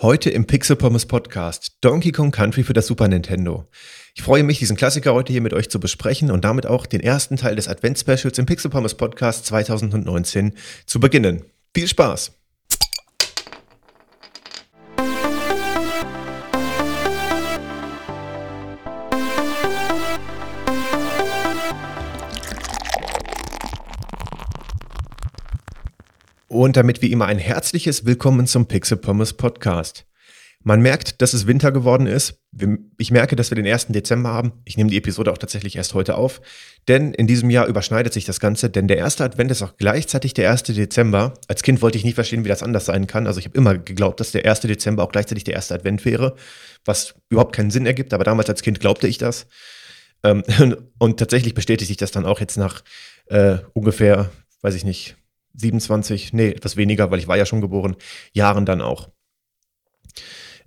[0.00, 3.66] Heute im Pixel Pommes Podcast Donkey Kong Country für das Super Nintendo.
[4.14, 7.00] Ich freue mich, diesen Klassiker heute hier mit euch zu besprechen und damit auch den
[7.00, 10.54] ersten Teil des Advent Specials im Pixel Pommes Podcast 2019
[10.86, 11.42] zu beginnen.
[11.74, 12.37] Viel Spaß!
[26.58, 30.06] Und damit wie immer ein herzliches Willkommen zum Pixel Pommes Podcast.
[30.64, 32.42] Man merkt, dass es Winter geworden ist.
[32.98, 33.86] Ich merke, dass wir den 1.
[33.90, 34.50] Dezember haben.
[34.64, 36.40] Ich nehme die Episode auch tatsächlich erst heute auf.
[36.88, 40.34] Denn in diesem Jahr überschneidet sich das Ganze, denn der erste Advent ist auch gleichzeitig
[40.34, 40.64] der 1.
[40.64, 41.34] Dezember.
[41.46, 43.28] Als Kind wollte ich nie verstehen, wie das anders sein kann.
[43.28, 44.62] Also ich habe immer geglaubt, dass der 1.
[44.62, 46.34] Dezember auch gleichzeitig der erste Advent wäre,
[46.84, 48.12] was überhaupt keinen Sinn ergibt.
[48.12, 49.46] Aber damals als Kind glaubte ich das.
[50.24, 50.42] Ähm,
[50.98, 52.82] und tatsächlich bestätigt sich das dann auch jetzt nach
[53.26, 54.32] äh, ungefähr,
[54.62, 55.14] weiß ich nicht,
[55.58, 57.96] 27, nee, etwas weniger, weil ich war ja schon geboren,
[58.32, 59.10] Jahren dann auch.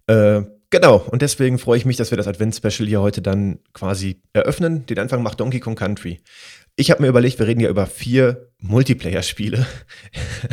[0.08, 4.22] Äh, genau, und deswegen freue ich mich, dass wir das Advent-Special hier heute dann quasi
[4.34, 4.86] eröffnen.
[4.86, 6.22] Den Anfang macht Donkey Kong Country.
[6.76, 9.66] Ich habe mir überlegt, wir reden ja über vier Multiplayer-Spiele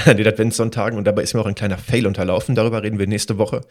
[0.05, 2.55] an den Adventssonntagen und dabei ist mir auch ein kleiner Fail unterlaufen.
[2.55, 3.63] Darüber reden wir nächste Woche,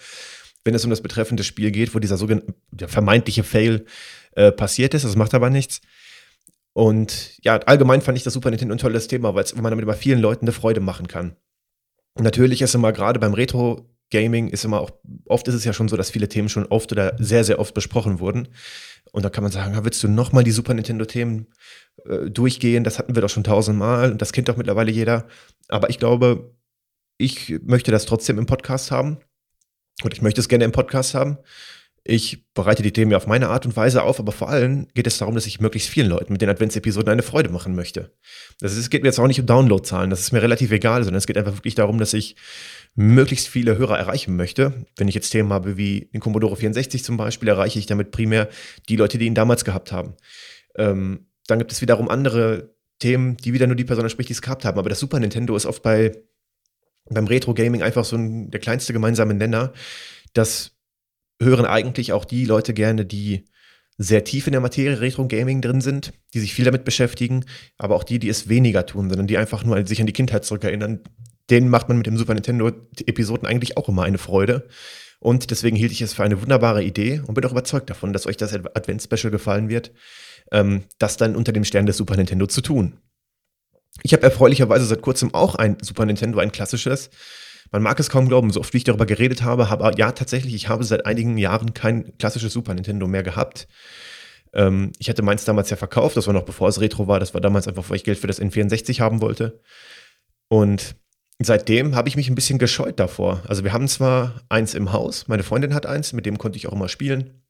[0.64, 2.54] wenn es um das betreffende Spiel geht, wo dieser sogenannte
[2.88, 3.86] vermeintliche Fail
[4.36, 5.06] äh, passiert ist.
[5.06, 5.82] Das macht aber nichts.
[6.78, 9.96] Und ja, allgemein fand ich das Super Nintendo ein tolles Thema, weil man damit über
[9.96, 11.36] vielen Leuten eine Freude machen kann.
[12.14, 14.92] Und natürlich ist immer gerade beim Retro Gaming ist immer auch,
[15.26, 17.74] oft ist es ja schon so, dass viele Themen schon oft oder sehr, sehr oft
[17.74, 18.50] besprochen wurden.
[19.12, 21.48] Und da kann man sagen, willst du nochmal die Super Nintendo-Themen
[22.06, 22.84] äh, durchgehen?
[22.84, 25.28] Das hatten wir doch schon tausendmal und das kennt doch mittlerweile jeder.
[25.70, 26.54] Aber ich glaube,
[27.18, 29.18] ich möchte das trotzdem im Podcast haben.
[30.04, 31.40] Und ich möchte es gerne im Podcast haben.
[32.04, 35.18] Ich bereite die Themen auf meine Art und Weise auf, aber vor allem geht es
[35.18, 38.14] darum, dass ich möglichst vielen Leuten mit den Adventsepisoden eine Freude machen möchte.
[38.60, 41.18] Das es geht mir jetzt auch nicht um Downloadzahlen, das ist mir relativ egal, sondern
[41.18, 42.38] es geht einfach wirklich darum, dass ich
[42.96, 44.86] möglichst viele Hörer erreichen möchte.
[44.96, 48.48] Wenn ich jetzt Themen habe wie den Commodore 64 zum Beispiel, erreiche ich damit primär
[48.88, 50.16] die Leute, die ihn damals gehabt haben.
[50.78, 54.42] Ähm, dann gibt es wiederum andere Themen, die wieder nur die Person anspricht, die es
[54.42, 54.80] gehabt haben.
[54.80, 56.14] Aber das Super Nintendo ist oft bei
[57.10, 59.74] beim Retro Gaming einfach so ein, der kleinste gemeinsame Nenner,
[60.34, 60.77] dass
[61.42, 63.46] hören eigentlich auch die Leute gerne, die
[63.98, 67.46] sehr tief in der Materie Retro Gaming drin sind, die sich viel damit beschäftigen,
[67.78, 70.46] aber auch die, die es weniger tun, sondern die einfach nur sich an die Kindheit
[70.46, 71.02] zurückerinnern.
[71.50, 74.68] Denen macht man mit dem Super Nintendo-Episoden eigentlich auch immer eine Freude.
[75.20, 78.28] Und deswegen hielt ich es für eine wunderbare Idee und bin auch überzeugt davon, dass
[78.28, 79.92] euch das Advent-Special gefallen wird,
[80.52, 83.00] ähm, das dann unter dem Stern des Super Nintendo zu tun.
[84.04, 87.10] Ich habe erfreulicherweise seit kurzem auch ein Super Nintendo, ein klassisches.
[87.72, 90.54] Man mag es kaum glauben, so oft wie ich darüber geredet habe, aber ja, tatsächlich,
[90.54, 93.68] ich habe seit einigen Jahren kein klassisches Super Nintendo mehr gehabt.
[94.54, 97.34] Ähm, ich hatte meins damals ja verkauft, das war noch bevor es Retro war, das
[97.34, 99.62] war damals einfach, weil ich Geld für das N64 haben wollte.
[100.48, 100.96] Und
[101.40, 103.44] seitdem habe ich mich ein bisschen gescheut davor.
[103.48, 106.68] Also wir haben zwar eins im Haus, meine Freundin hat eins, mit dem konnte ich
[106.68, 107.44] auch immer spielen.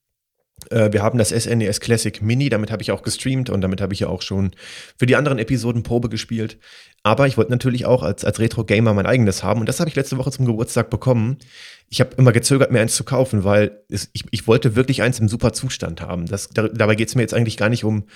[0.69, 3.81] Äh, wir haben das SNES e Classic Mini, damit habe ich auch gestreamt und damit
[3.81, 4.51] habe ich ja auch schon
[4.97, 6.57] für die anderen Episoden Probe gespielt.
[7.03, 9.95] Aber ich wollte natürlich auch als, als Retro-Gamer mein eigenes haben und das habe ich
[9.95, 11.38] letzte Woche zum Geburtstag bekommen.
[11.90, 15.19] Ich habe immer gezögert, mir eins zu kaufen, weil es, ich, ich wollte wirklich eins
[15.19, 16.25] im super Zustand haben.
[16.25, 18.07] Das, da, dabei geht es mir jetzt eigentlich gar nicht um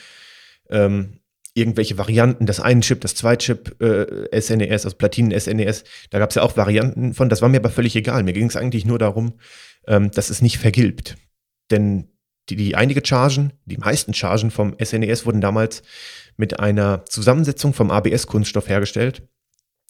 [0.69, 1.19] ähm,
[1.53, 5.83] irgendwelche Varianten, das einen Chip, das zwei Chip äh, SNES, also Platinen SNES.
[6.09, 8.23] Da gab es ja auch Varianten von, das war mir aber völlig egal.
[8.23, 9.33] Mir ging es eigentlich nur darum,
[9.87, 11.17] ähm, dass es nicht vergilbt.
[11.69, 12.07] Denn
[12.51, 15.83] die, die einige Chargen, die meisten Chargen vom SNES e wurden damals
[16.37, 19.23] mit einer Zusammensetzung vom ABS-Kunststoff hergestellt,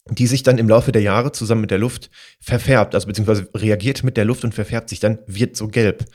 [0.10, 4.04] die sich dann im Laufe der Jahre zusammen mit der Luft verfärbt, also beziehungsweise reagiert
[4.04, 6.06] mit der Luft und verfärbt sich dann, wird so gelb.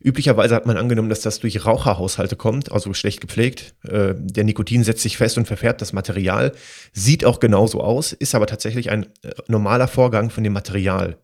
[0.00, 3.74] Üblicherweise hat man angenommen, dass das durch Raucherhaushalte kommt, also schlecht gepflegt.
[3.84, 6.52] Äh, der Nikotin setzt sich fest und verfärbt das Material,
[6.92, 11.18] sieht auch genauso aus, ist aber tatsächlich ein äh, normaler Vorgang von dem Material.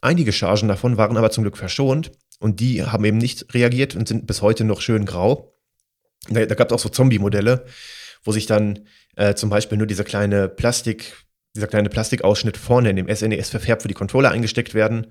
[0.00, 4.08] Einige Chargen davon waren aber zum Glück verschont und die haben eben nicht reagiert und
[4.08, 5.54] sind bis heute noch schön grau.
[6.28, 7.66] Da, da gab es auch so Zombie-Modelle,
[8.24, 8.86] wo sich dann
[9.16, 11.14] äh, zum Beispiel nur dieser kleine Plastik,
[11.54, 15.08] dieser kleine Plastikausschnitt vorne in dem SNES e verfärbt, wo die Controller eingesteckt werden.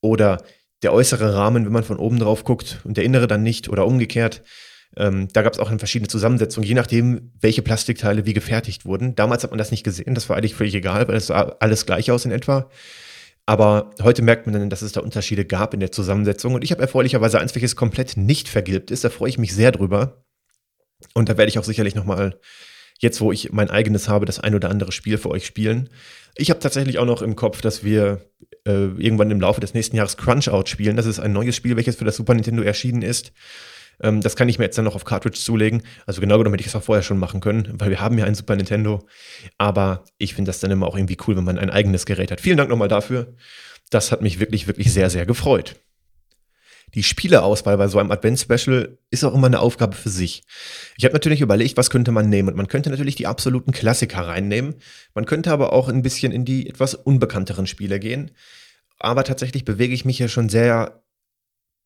[0.00, 0.38] Oder
[0.82, 3.86] der äußere Rahmen, wenn man von oben drauf guckt und der innere dann nicht oder
[3.86, 4.42] umgekehrt.
[4.96, 9.14] Ähm, da gab es auch verschiedene Zusammensetzungen, je nachdem, welche Plastikteile wie gefertigt wurden.
[9.14, 11.86] Damals hat man das nicht gesehen, das war eigentlich völlig egal, weil es sah alles
[11.86, 12.68] gleich aus in etwa.
[13.50, 16.54] Aber heute merkt man dann, dass es da Unterschiede gab in der Zusammensetzung.
[16.54, 19.02] Und ich habe erfreulicherweise eins, welches komplett nicht vergilbt ist.
[19.02, 20.22] Da freue ich mich sehr drüber.
[21.14, 22.38] Und da werde ich auch sicherlich nochmal,
[23.00, 25.88] jetzt wo ich mein eigenes habe, das ein oder andere Spiel für euch spielen.
[26.36, 28.20] Ich habe tatsächlich auch noch im Kopf, dass wir
[28.68, 30.94] äh, irgendwann im Laufe des nächsten Jahres Crunch Out spielen.
[30.94, 33.32] Das ist ein neues Spiel, welches für das Super Nintendo erschienen ist.
[34.02, 35.82] Ähm, das kann ich mir jetzt dann noch auf Cartridge zulegen.
[36.06, 38.24] Also genau genommen hätte ich es auch vorher schon machen können, weil wir haben ja
[38.24, 39.06] ein Super Nintendo.
[39.58, 42.40] Aber ich finde das dann immer auch irgendwie cool, wenn man ein eigenes Gerät hat.
[42.40, 43.34] Vielen Dank nochmal dafür.
[43.90, 45.74] das hat mich wirklich, wirklich sehr, sehr gefreut.
[46.94, 50.42] Die Spieleauswahl bei so einem Advent-Special ist auch immer eine Aufgabe für sich.
[50.96, 52.48] Ich habe natürlich überlegt, was könnte man nehmen.
[52.48, 54.74] Und man könnte natürlich die absoluten Klassiker reinnehmen.
[55.14, 58.32] Man könnte aber auch ein bisschen in die etwas unbekannteren Spiele gehen.
[58.98, 61.02] Aber tatsächlich bewege ich mich ja schon sehr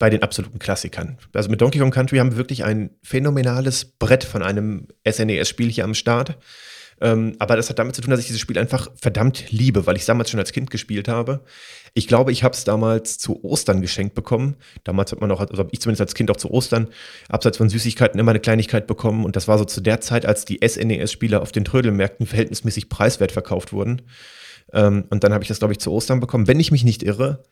[0.05, 1.17] bei den absoluten Klassikern.
[1.33, 5.85] Also mit Donkey Kong Country haben wir wirklich ein phänomenales Brett von einem SNES-Spiel hier
[5.85, 6.37] am Start.
[7.01, 9.97] Ähm, aber das hat damit zu tun, dass ich dieses Spiel einfach verdammt liebe, weil
[9.97, 11.43] ich es damals schon als Kind gespielt habe.
[11.95, 14.57] Ich glaube, ich habe es damals zu Ostern geschenkt bekommen.
[14.85, 16.89] Damals hat man auch, also ich zumindest als Kind auch zu Ostern,
[17.31, 19.25] abseits von Süßigkeiten, immer eine Kleinigkeit bekommen.
[19.25, 23.33] Und das war so zu der Zeit, als die SNES-Spiele auf den Trödelmärkten verhältnismäßig preiswert
[23.33, 24.03] verkauft wurden.
[24.71, 27.03] Ähm, und dann habe ich das, glaube ich, zu Ostern bekommen, wenn ich mich nicht
[27.03, 27.43] irre.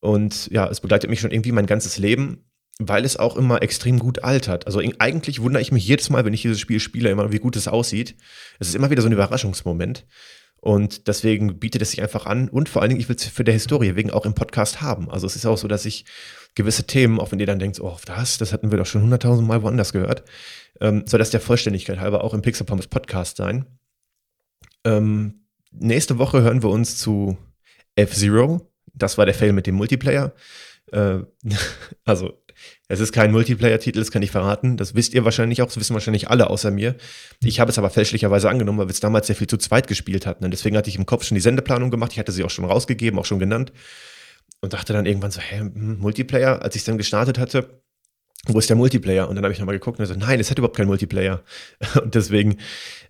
[0.00, 2.44] Und ja, es begleitet mich schon irgendwie mein ganzes Leben
[2.78, 4.66] weil es auch immer extrem gut altert.
[4.66, 7.56] Also eigentlich wundere ich mich jedes Mal, wenn ich dieses Spiel spiele, immer, wie gut
[7.56, 8.16] es aussieht.
[8.58, 10.06] Es ist immer wieder so ein Überraschungsmoment.
[10.60, 12.48] Und deswegen bietet es sich einfach an.
[12.48, 15.10] Und vor allen Dingen, ich will es für der Historie wegen auch im Podcast haben.
[15.10, 16.04] Also es ist auch so, dass ich
[16.54, 19.46] gewisse Themen, auch wenn ihr dann denkt, oh, das, das hatten wir doch schon hunderttausend
[19.46, 20.24] Mal woanders gehört,
[20.80, 23.66] ähm, soll das der Vollständigkeit halber auch im Pixel Pommes Podcast sein.
[24.84, 27.36] Ähm, nächste Woche hören wir uns zu
[27.94, 28.73] F-Zero.
[28.92, 30.32] Das war der Fail mit dem Multiplayer.
[30.92, 31.18] Äh,
[32.04, 32.38] also
[32.88, 34.76] es ist kein Multiplayer-Titel, das kann ich verraten.
[34.76, 36.96] Das wisst ihr wahrscheinlich auch, das wissen wahrscheinlich alle außer mir.
[37.42, 40.26] Ich habe es aber fälschlicherweise angenommen, weil wir es damals sehr viel zu zweit gespielt
[40.26, 40.44] hatten.
[40.44, 42.12] Und deswegen hatte ich im Kopf schon die Sendeplanung gemacht.
[42.12, 43.72] Ich hatte sie auch schon rausgegeben, auch schon genannt.
[44.60, 46.62] Und dachte dann irgendwann so, hä, hm, Multiplayer?
[46.62, 47.82] Als ich es dann gestartet hatte,
[48.48, 49.28] wo ist der Multiplayer?
[49.28, 51.42] Und dann habe ich nochmal geguckt und so, nein, es hat überhaupt keinen Multiplayer.
[52.02, 52.58] Und deswegen,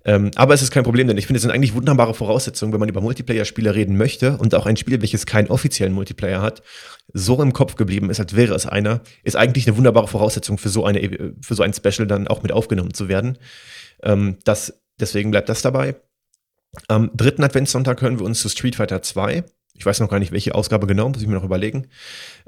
[0.05, 2.81] ähm, aber es ist kein Problem, denn ich finde, es sind eigentlich wunderbare Voraussetzungen, wenn
[2.81, 6.63] man über Multiplayer-Spiele reden möchte und auch ein Spiel, welches keinen offiziellen Multiplayer hat,
[7.13, 10.69] so im Kopf geblieben ist, als wäre es einer, ist eigentlich eine wunderbare Voraussetzung für
[10.69, 13.39] so eine, für so ein Special dann auch mit aufgenommen zu werden.
[14.03, 15.97] Ähm, das, deswegen bleibt das dabei.
[16.89, 19.45] Am dritten Adventssonntag hören wir uns zu Street Fighter 2.
[19.77, 21.89] Ich weiß noch gar nicht, welche Ausgabe genau, muss ich mir noch überlegen,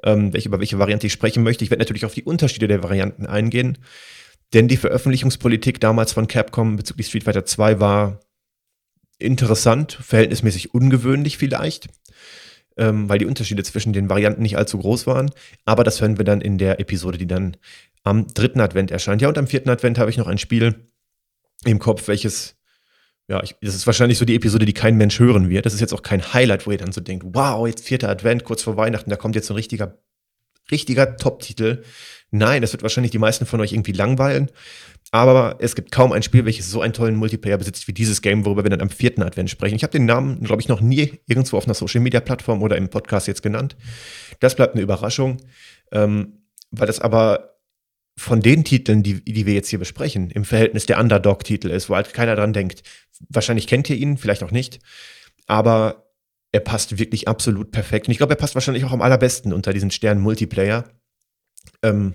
[0.04, 1.64] ähm, welche, über welche Variante ich sprechen möchte.
[1.64, 3.78] Ich werde natürlich auf die Unterschiede der Varianten eingehen,
[4.54, 8.20] denn die Veröffentlichungspolitik damals von Capcom bezüglich Street Fighter 2 war
[9.18, 11.88] interessant, verhältnismäßig ungewöhnlich vielleicht,
[12.76, 15.30] ähm, weil die Unterschiede zwischen den Varianten nicht allzu groß waren.
[15.64, 17.56] Aber das hören wir dann in der Episode, die dann
[18.04, 19.20] am dritten Advent erscheint.
[19.20, 20.90] Ja, und am vierten Advent habe ich noch ein Spiel
[21.64, 22.56] im Kopf, welches
[23.28, 25.66] ja, ich, das ist wahrscheinlich so die Episode, die kein Mensch hören wird.
[25.66, 28.44] Das ist jetzt auch kein Highlight, wo ihr dann so denkt, wow, jetzt vierter Advent,
[28.44, 29.98] kurz vor Weihnachten, da kommt jetzt so ein richtiger,
[30.70, 31.82] richtiger Top-Titel.
[32.30, 34.50] Nein, das wird wahrscheinlich die meisten von euch irgendwie langweilen.
[35.10, 38.44] Aber es gibt kaum ein Spiel, welches so einen tollen Multiplayer besitzt wie dieses Game,
[38.44, 39.76] worüber wir dann am vierten Advent sprechen.
[39.76, 43.26] Ich habe den Namen, glaube ich, noch nie irgendwo auf einer Social-Media-Plattform oder im Podcast
[43.26, 43.76] jetzt genannt.
[44.40, 45.38] Das bleibt eine Überraschung,
[45.92, 47.55] ähm, weil das aber
[48.18, 51.96] von den Titeln, die, die wir jetzt hier besprechen, im Verhältnis der Underdog-Titel ist, wo
[51.96, 52.82] halt keiner dran denkt.
[53.28, 54.80] Wahrscheinlich kennt ihr ihn, vielleicht auch nicht,
[55.46, 56.06] aber
[56.52, 58.08] er passt wirklich absolut perfekt.
[58.08, 60.84] Und ich glaube, er passt wahrscheinlich auch am allerbesten unter diesen Stern-Multiplayer.
[61.82, 62.14] Ähm,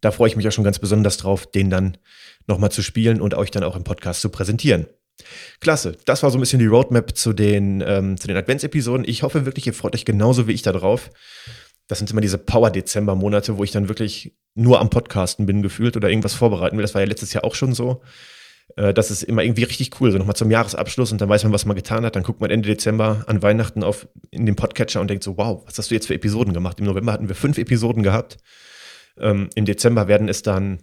[0.00, 1.96] da freue ich mich auch schon ganz besonders drauf, den dann
[2.46, 4.86] nochmal zu spielen und euch dann auch im Podcast zu präsentieren.
[5.60, 9.08] Klasse, das war so ein bisschen die Roadmap zu den, ähm, zu den Adventsepisoden.
[9.08, 11.10] Ich hoffe wirklich, ihr freut euch genauso wie ich da drauf
[11.88, 16.08] das sind immer diese Power-Dezember-Monate, wo ich dann wirklich nur am Podcasten bin gefühlt oder
[16.08, 16.82] irgendwas vorbereiten will.
[16.82, 18.02] Das war ja letztes Jahr auch schon so.
[18.76, 21.52] Äh, das ist immer irgendwie richtig cool, so nochmal zum Jahresabschluss und dann weiß man,
[21.52, 22.14] was man getan hat.
[22.16, 25.62] Dann guckt man Ende Dezember an Weihnachten auf in den Podcatcher und denkt so, wow,
[25.66, 26.78] was hast du jetzt für Episoden gemacht?
[26.78, 28.36] Im November hatten wir fünf Episoden gehabt.
[29.18, 30.80] Ähm, Im Dezember werden es dann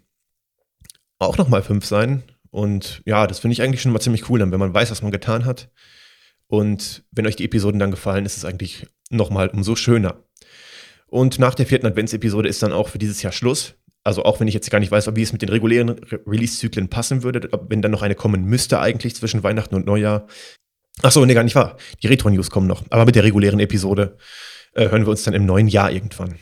[1.20, 2.24] auch nochmal fünf sein.
[2.50, 5.02] Und ja, das finde ich eigentlich schon mal ziemlich cool, dann, wenn man weiß, was
[5.02, 5.70] man getan hat.
[6.48, 10.25] Und wenn euch die Episoden dann gefallen, ist es eigentlich nochmal umso schöner.
[11.08, 13.76] Und nach der vierten Adventsepisode ist dann auch für dieses Jahr Schluss.
[14.04, 16.90] Also auch wenn ich jetzt gar nicht weiß, wie es mit den regulären Re Release-Zyklen
[16.90, 20.28] passen würde, wenn dann noch eine kommen müsste eigentlich zwischen Weihnachten und Neujahr.
[21.02, 21.78] Ach so, nee, gar nicht wahr.
[22.04, 22.84] Die Retro-News kommen noch.
[22.90, 24.18] Aber mit der regulären Episode
[24.74, 26.36] äh, hören wir uns dann im neuen Jahr irgendwann.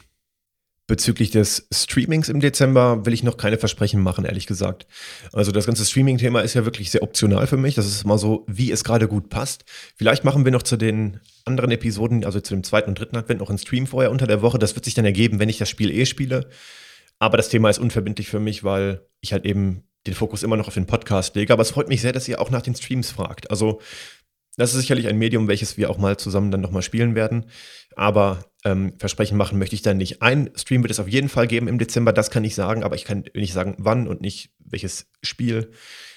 [0.85, 4.85] Bezüglich des Streamings im Dezember will ich noch keine Versprechen machen, ehrlich gesagt.
[5.31, 7.75] Also das ganze Streaming-Thema ist ja wirklich sehr optional für mich.
[7.75, 9.63] Das ist mal so, wie es gerade gut passt.
[9.95, 13.39] Vielleicht machen wir noch zu den anderen Episoden, also zu dem zweiten und dritten Advent,
[13.39, 14.59] noch einen Stream vorher unter der Woche.
[14.59, 16.49] Das wird sich dann ergeben, wenn ich das Spiel eh spiele.
[17.17, 20.67] Aber das Thema ist unverbindlich für mich, weil ich halt eben den Fokus immer noch
[20.67, 21.53] auf den Podcast lege.
[21.53, 23.49] Aber es freut mich sehr, dass ihr auch nach den Streams fragt.
[23.49, 23.79] Also
[24.57, 27.45] das ist sicherlich ein Medium, welches wir auch mal zusammen dann nochmal spielen werden.
[27.95, 30.21] Aber ähm, Versprechen machen möchte ich dann nicht.
[30.21, 32.95] Ein Stream wird es auf jeden Fall geben im Dezember, das kann ich sagen, aber
[32.95, 35.71] ich kann nicht sagen, wann und nicht welches Spiel.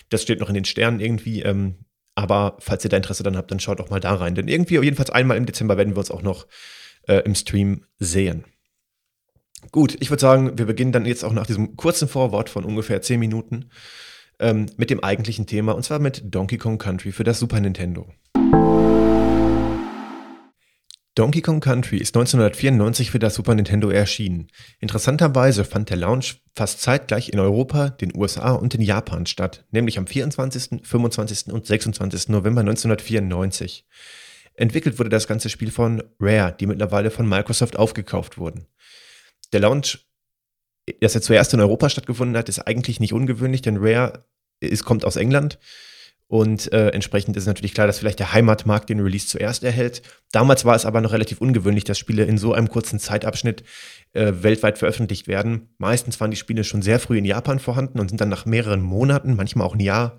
[0.09, 1.43] Das steht noch in den Sternen irgendwie.
[1.43, 1.77] Ähm,
[2.15, 4.35] aber falls ihr da Interesse dann habt, dann schaut auch mal da rein.
[4.35, 6.47] Denn irgendwie, jedenfalls einmal im Dezember werden wir uns auch noch
[7.07, 8.45] äh, im Stream sehen.
[9.73, 13.03] Gut, ich würde sagen, wir beginnen dann jetzt auch nach diesem kurzen Vorwort von ungefähr
[13.03, 13.71] 10 Minuten
[14.39, 18.07] ähm, mit dem eigentlichen Thema, und zwar mit Donkey Kong Country für das Super Nintendo.
[21.17, 24.49] Donkey Kong Country ist 1994 für das Super Nintendo erschienen.
[24.81, 29.97] Interessanterweise fand der Launch fast zeitgleich in Europa, den USA und in Japan statt, nämlich
[29.97, 31.55] am 24., 25.
[31.55, 32.29] und 26.
[32.29, 33.87] November 1994.
[34.57, 38.67] Entwickelt wurde das ganze Spiel von Rare, die mittlerweile von Microsoft aufgekauft wurden.
[39.55, 40.07] Der Launch,
[41.01, 44.27] dass er zuerst in Europa stattgefunden hat, ist eigentlich nicht ungewöhnlich, denn Rare
[44.61, 45.59] ist, kommt aus England
[46.29, 50.03] und äh, entsprechend ist natürlich klar, dass vielleicht der Heimatmarkt den Release zuerst erhält.
[50.33, 53.63] Damals war es aber noch relativ ungewöhnlich, dass Spiele in so einem kurzen Zeitabschnitt
[54.13, 55.69] äh, weltweit veröffentlicht werden.
[55.79, 58.83] Meistens waren die Spiele schon sehr früh in Japan vorhanden und sind dann nach mehreren
[58.83, 60.19] Monaten, manchmal auch ein Jahr,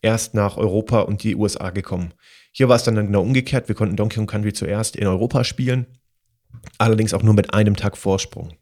[0.00, 2.14] erst nach Europa und die USA gekommen.
[2.50, 3.68] Hier war es dann genau umgekehrt.
[3.68, 5.86] Wir konnten Donkey Kong Country zuerst in Europa spielen,
[6.78, 8.54] allerdings auch nur mit einem Tag Vorsprung.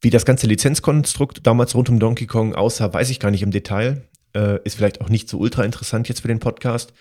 [0.00, 3.50] Wie das ganze Lizenzkonstrukt damals rund um Donkey Kong aussah, weiß ich gar nicht im
[3.50, 6.92] Detail äh, ist vielleicht auch nicht so ultra interessant jetzt für den Podcast.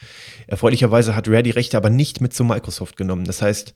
[0.48, 3.26] Erfreulicherweise hat Rare die Rechte aber nicht mit zu Microsoft genommen.
[3.26, 3.74] Das heißt,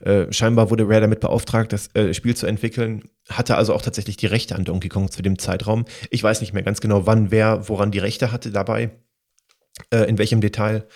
[0.00, 4.16] äh, scheinbar wurde Rare damit beauftragt, das äh, Spiel zu entwickeln, hatte also auch tatsächlich
[4.16, 5.84] die Rechte an Donkey Kong zu dem Zeitraum.
[6.10, 8.90] Ich weiß nicht mehr ganz genau, wann wer woran die Rechte hatte dabei,
[9.90, 10.86] äh, in welchem Detail.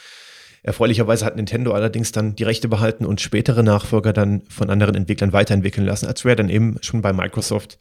[0.62, 5.32] Erfreulicherweise hat Nintendo allerdings dann die Rechte behalten und spätere Nachfolger dann von anderen Entwicklern
[5.32, 7.78] weiterentwickeln lassen, als Rare dann eben schon bei Microsoft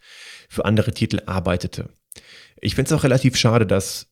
[0.47, 1.89] für andere Titel arbeitete.
[2.61, 4.07] Ich finde es auch relativ schade, dass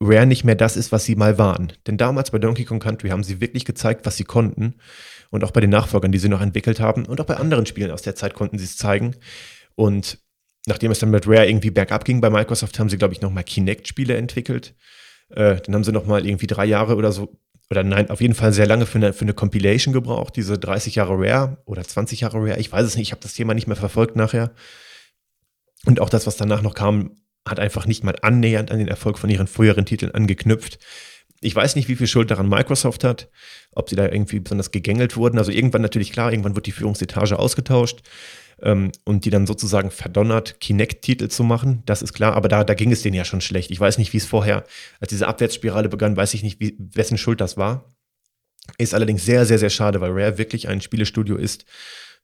[0.00, 1.72] Rare nicht mehr das ist, was sie mal waren.
[1.86, 4.74] Denn damals bei Donkey Kong Country haben sie wirklich gezeigt, was sie konnten.
[5.30, 7.04] Und auch bei den Nachfolgern, die sie noch entwickelt haben.
[7.04, 9.16] Und auch bei anderen Spielen aus der Zeit konnten sie es zeigen.
[9.74, 10.18] Und
[10.66, 13.44] nachdem es dann mit Rare irgendwie bergab ging bei Microsoft, haben sie, glaube ich, nochmal
[13.44, 14.74] Kinect-Spiele entwickelt.
[15.30, 17.38] Äh, dann haben sie nochmal irgendwie drei Jahre oder so,
[17.70, 20.36] oder nein, auf jeden Fall sehr lange für eine, für eine Compilation gebraucht.
[20.36, 23.34] Diese 30 Jahre Rare oder 20 Jahre Rare, ich weiß es nicht, ich habe das
[23.34, 24.52] Thema nicht mehr verfolgt nachher.
[25.84, 27.16] Und auch das, was danach noch kam,
[27.46, 30.78] hat einfach nicht mal annähernd an den Erfolg von ihren früheren Titeln angeknüpft.
[31.40, 33.28] Ich weiß nicht, wie viel Schuld daran Microsoft hat,
[33.72, 35.38] ob sie da irgendwie besonders gegängelt wurden.
[35.38, 38.00] Also irgendwann natürlich klar, irgendwann wird die Führungsetage ausgetauscht
[38.60, 41.82] ähm, und die dann sozusagen verdonnert, Kinect-Titel zu machen.
[41.86, 43.70] Das ist klar, aber da, da ging es denen ja schon schlecht.
[43.70, 44.64] Ich weiß nicht, wie es vorher,
[45.00, 47.84] als diese Abwärtsspirale begann, weiß ich nicht, wie, wessen Schuld das war.
[48.76, 51.64] Ist allerdings sehr, sehr, sehr schade, weil Rare wirklich ein Spielestudio ist,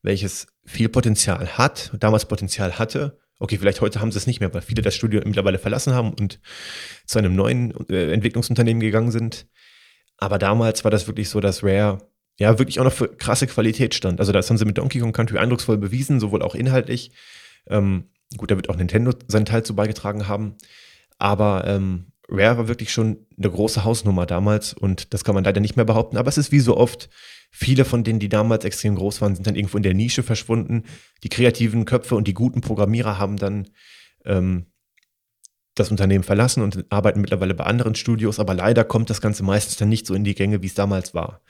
[0.02, 4.52] welches viel Potenzial hat, damals Potenzial hatte Okay, vielleicht heute haben sie es nicht mehr,
[4.54, 6.40] weil viele das Studio mittlerweile verlassen haben und
[7.06, 9.46] zu einem neuen äh, Entwicklungsunternehmen gegangen sind.
[10.16, 11.98] Aber damals war das wirklich so, dass Rare
[12.38, 14.20] ja wirklich auch noch für krasse Qualität stand.
[14.20, 17.12] Also das haben sie mit Donkey Kong Country eindrucksvoll bewiesen, sowohl auch inhaltlich.
[17.68, 20.56] Ähm, gut, da wird auch Nintendo seinen Teil zu beigetragen haben.
[21.18, 25.60] Aber ähm, Rare war wirklich schon eine große Hausnummer damals und das kann man leider
[25.60, 26.16] nicht mehr behaupten.
[26.16, 27.10] Aber es ist wie so oft,
[27.56, 30.82] viele von denen, die damals extrem groß waren, sind dann irgendwo in der Nische verschwunden.
[31.22, 33.68] Die kreativen Köpfe und die guten Programmierer haben dann
[34.24, 34.66] ähm,
[35.76, 39.76] das Unternehmen verlassen und arbeiten mittlerweile bei anderen Studios, aber leider kommt das Ganze meistens
[39.76, 41.42] dann nicht so in die Gänge, wie es damals war.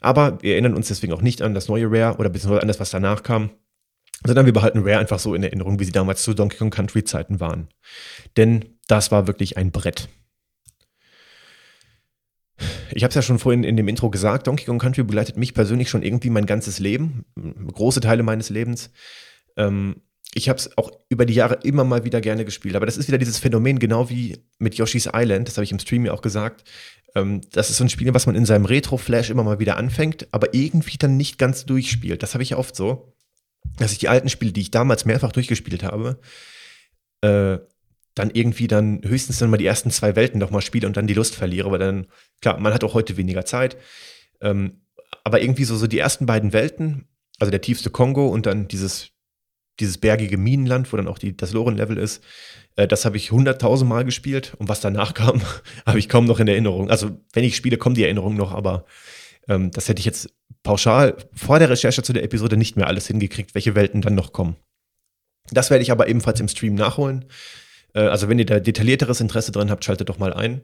[0.00, 2.78] Aber wir erinnern uns deswegen auch nicht an das neue Rare oder beziehungsweise an das,
[2.78, 3.50] was danach kam,
[4.24, 7.02] sondern wir behalten Rare einfach so in Erinnerung, wie sie damals zu Donkey Kong Country
[7.02, 7.68] Zeiten waren.
[8.36, 10.08] Denn das war wirklich ein Brett.
[12.92, 15.54] Ich habe es ja schon vorhin in dem Intro gesagt, Donkey Kong Country begleitet mich
[15.54, 17.24] persönlich schon irgendwie mein ganzes Leben,
[17.72, 18.90] große Teile meines Lebens.
[19.56, 20.02] Ähm,
[20.34, 23.08] ich habe es auch über die Jahre immer mal wieder gerne gespielt, aber das ist
[23.08, 26.22] wieder dieses Phänomen, genau wie mit Yoshi's Island, das habe ich im Stream ja auch
[26.22, 26.64] gesagt.
[27.14, 30.28] Ähm, das ist so ein Spiel, was man in seinem Retro-Flash immer mal wieder anfängt,
[30.32, 32.22] aber irgendwie dann nicht ganz durchspielt.
[32.22, 33.14] Das habe ich ja oft so,
[33.78, 36.20] dass ich die alten Spiele, die ich damals mehrfach durchgespielt habe,
[37.22, 37.58] äh,
[38.18, 41.14] dann irgendwie dann höchstens dann mal die ersten zwei Welten nochmal spiele und dann die
[41.14, 42.06] Lust verliere, weil dann,
[42.40, 43.76] klar, man hat auch heute weniger Zeit.
[44.40, 44.80] Ähm,
[45.24, 47.06] aber irgendwie so, so die ersten beiden Welten,
[47.38, 49.10] also der tiefste Kongo und dann dieses,
[49.80, 52.22] dieses bergige Minenland, wo dann auch die, das Loren-Level ist,
[52.76, 55.40] äh, das habe ich hunderttausend Mal gespielt und was danach kam,
[55.86, 56.90] habe ich kaum noch in Erinnerung.
[56.90, 58.84] Also, wenn ich spiele, kommen die Erinnerungen noch, aber
[59.48, 60.30] ähm, das hätte ich jetzt
[60.62, 64.32] pauschal vor der Recherche zu der Episode nicht mehr alles hingekriegt, welche Welten dann noch
[64.32, 64.56] kommen.
[65.50, 67.24] Das werde ich aber ebenfalls im Stream nachholen.
[67.94, 70.62] Äh, also wenn ihr da detaillierteres Interesse dran habt, schaltet doch mal ein.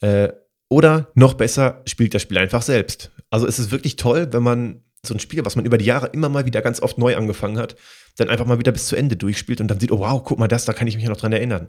[0.00, 0.30] Äh,
[0.68, 3.10] oder noch besser, spielt das Spiel einfach selbst.
[3.30, 6.08] Also es ist wirklich toll, wenn man so ein Spiel, was man über die Jahre
[6.08, 7.76] immer mal wieder ganz oft neu angefangen hat,
[8.16, 10.48] dann einfach mal wieder bis zu Ende durchspielt und dann sieht, oh wow, guck mal
[10.48, 11.68] das, da kann ich mich ja noch dran erinnern.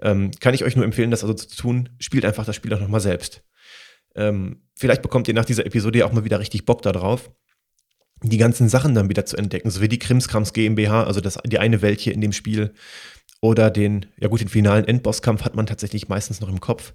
[0.00, 1.90] Ähm, kann ich euch nur empfehlen, das also zu tun.
[1.98, 3.42] Spielt einfach das Spiel auch nochmal selbst.
[4.14, 7.30] Ähm, vielleicht bekommt ihr nach dieser Episode ja auch mal wieder richtig Bock darauf,
[8.22, 11.58] die ganzen Sachen dann wieder zu entdecken, so wie die Krimskrams GmbH, also das, die
[11.58, 12.74] eine Welt hier in dem Spiel,
[13.42, 16.94] oder den, ja gut, den finalen Endbosskampf hat man tatsächlich meistens noch im Kopf.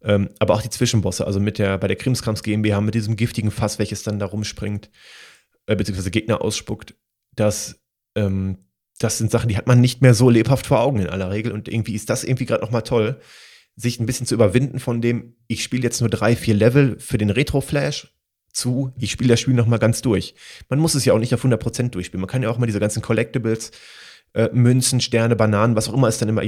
[0.00, 3.50] Ähm, aber auch die Zwischenbosse, also mit der, bei der Krimskrams GmbH, mit diesem giftigen
[3.50, 4.90] Fass, welches dann da rumspringt,
[5.66, 6.94] äh, beziehungsweise Gegner ausspuckt,
[7.34, 7.80] das,
[8.14, 8.58] ähm,
[8.98, 11.52] das sind Sachen, die hat man nicht mehr so lebhaft vor Augen in aller Regel.
[11.52, 13.20] Und irgendwie ist das irgendwie gerade nochmal toll,
[13.74, 17.18] sich ein bisschen zu überwinden von dem, ich spiele jetzt nur drei, vier Level für
[17.18, 18.08] den Retro-Flash,
[18.52, 20.34] zu, ich spiele das Spiel nochmal ganz durch.
[20.68, 22.20] Man muss es ja auch nicht auf 100% durchspielen.
[22.20, 23.72] Man kann ja auch mal diese ganzen Collectibles,
[24.34, 26.42] äh, Münzen, Sterne, Bananen, was auch immer es dann immer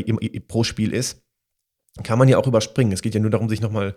[0.47, 1.23] pro Spiel ist,
[2.03, 2.93] kann man ja auch überspringen.
[2.93, 3.97] Es geht ja nur darum, sich nochmal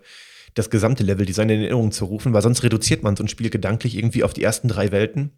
[0.54, 3.96] das gesamte Leveldesign in Erinnerung zu rufen, weil sonst reduziert man so ein Spiel gedanklich
[3.96, 5.32] irgendwie auf die ersten drei Welten,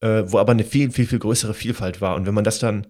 [0.00, 2.14] äh, wo aber eine viel, viel, viel größere Vielfalt war.
[2.14, 2.86] Und wenn man das dann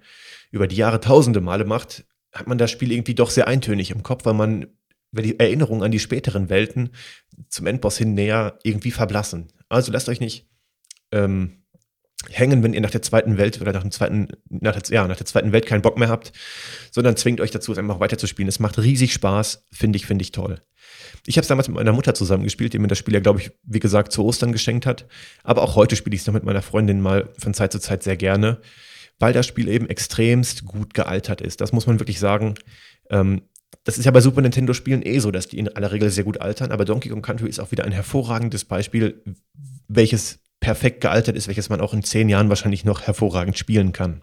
[0.51, 4.03] über die Jahre tausende Male macht, hat man das Spiel irgendwie doch sehr eintönig im
[4.03, 4.67] Kopf, weil man,
[5.11, 6.91] weil die Erinnerung an die späteren Welten
[7.49, 9.49] zum Endboss hin näher irgendwie verblassen.
[9.69, 10.49] Also lasst euch nicht
[11.13, 11.65] ähm,
[12.31, 15.17] hängen, wenn ihr nach der zweiten Welt oder nach dem zweiten, nach der, ja, nach
[15.17, 16.33] der zweiten Welt keinen Bock mehr habt,
[16.91, 18.49] sondern zwingt euch dazu, es einfach weiterzuspielen.
[18.49, 20.61] Es macht riesig Spaß, finde ich, finde ich toll.
[21.27, 23.53] Ich habe es damals mit meiner Mutter zusammengespielt, die mir das Spiel ja, glaube ich,
[23.63, 25.07] wie gesagt, zu Ostern geschenkt hat.
[25.45, 28.03] Aber auch heute spiele ich es noch mit meiner Freundin mal von Zeit zu Zeit
[28.03, 28.61] sehr gerne,
[29.19, 31.61] weil das Spiel eben extremst gut gealtert ist.
[31.61, 32.55] Das muss man wirklich sagen.
[33.11, 33.43] Ähm,
[33.85, 36.41] das ist ja bei Super Nintendo-Spielen eh so, dass die in aller Regel sehr gut
[36.41, 39.23] altern, aber Donkey Kong Country ist auch wieder ein hervorragendes Beispiel,
[39.89, 44.23] welches perfekt gealtert ist, welches man auch in zehn Jahren wahrscheinlich noch hervorragend spielen kann.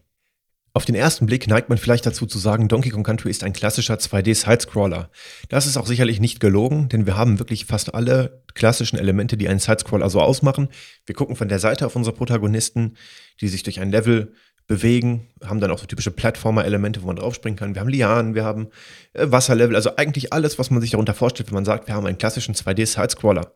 [0.76, 3.54] Auf den ersten Blick neigt man vielleicht dazu zu sagen, Donkey Kong Country ist ein
[3.54, 5.10] klassischer 2D-Sidescroller.
[5.48, 9.48] Das ist auch sicherlich nicht gelogen, denn wir haben wirklich fast alle klassischen Elemente, die
[9.48, 10.68] einen Sidescroller so ausmachen.
[11.06, 12.98] Wir gucken von der Seite auf unsere Protagonisten,
[13.40, 14.34] die sich durch ein Level
[14.68, 17.76] bewegen, haben dann auch so typische Plattformer-Elemente, wo man draufspringen kann.
[17.76, 18.68] Wir haben Lianen, wir haben
[19.14, 22.06] äh, Wasserlevel, also eigentlich alles, was man sich darunter vorstellt, wenn man sagt, wir haben
[22.06, 23.54] einen klassischen 2D-Sidescroller.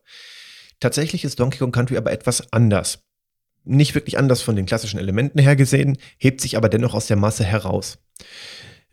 [0.79, 3.03] Tatsächlich ist Donkey Kong Country aber etwas anders.
[3.65, 7.17] Nicht wirklich anders von den klassischen Elementen her gesehen, hebt sich aber dennoch aus der
[7.17, 8.00] Masse heraus.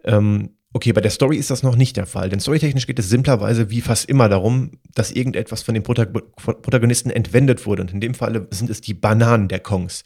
[0.05, 3.09] Ähm, okay, bei der Story ist das noch nicht der Fall, denn storytechnisch geht es
[3.09, 7.83] simplerweise wie fast immer darum, dass irgendetwas von den Protag Protagonisten entwendet wurde.
[7.83, 10.03] Und in dem Fall sind es die Bananen der Kongs.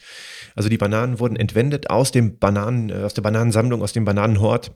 [0.55, 4.71] Also die Bananen wurden entwendet aus dem Bananen, äh, aus der Bananensammlung, aus dem Bananenhort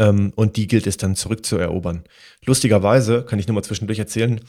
[0.00, 2.04] ähm, und die gilt es dann zurückzuerobern.
[2.44, 4.40] Lustigerweise, kann ich nur mal zwischendurch erzählen,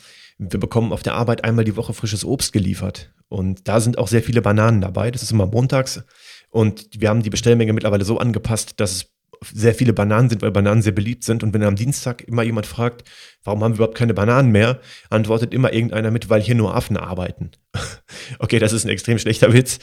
[0.50, 3.14] wir bekommen auf der Arbeit einmal die Woche frisches Obst geliefert.
[3.30, 5.12] Und da sind auch sehr viele Bananen dabei.
[5.12, 6.04] Das ist immer montags.
[6.50, 9.06] Und wir haben die Bestellmenge mittlerweile so angepasst, dass es
[9.54, 11.44] sehr viele Bananen sind, weil Bananen sehr beliebt sind.
[11.44, 13.08] Und wenn am Dienstag immer jemand fragt,
[13.44, 16.98] warum haben wir überhaupt keine Bananen mehr, antwortet immer irgendeiner mit, weil hier nur Affen
[16.98, 17.52] arbeiten.
[18.40, 19.80] okay, das ist ein extrem schlechter Witz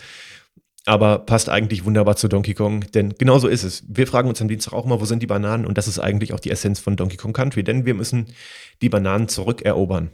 [0.88, 3.84] aber passt eigentlich wunderbar zu Donkey Kong, denn genau so ist es.
[3.88, 5.66] Wir fragen uns am Dienstag auch mal, wo sind die Bananen?
[5.66, 8.26] Und das ist eigentlich auch die Essenz von Donkey Kong Country, denn wir müssen
[8.80, 10.10] die Bananen zurückerobern.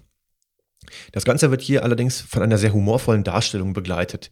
[1.13, 4.31] Das Ganze wird hier allerdings von einer sehr humorvollen Darstellung begleitet.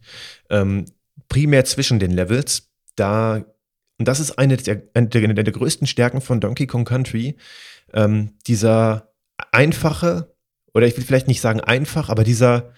[0.49, 0.85] Ähm,
[1.29, 3.45] primär zwischen den Levels, da,
[3.97, 7.37] und das ist eine der, eine der, größten Stärken von Donkey Kong Country,
[7.93, 9.13] ähm, dieser
[9.51, 10.35] einfache,
[10.73, 12.73] oder ich will vielleicht nicht sagen einfach, aber dieser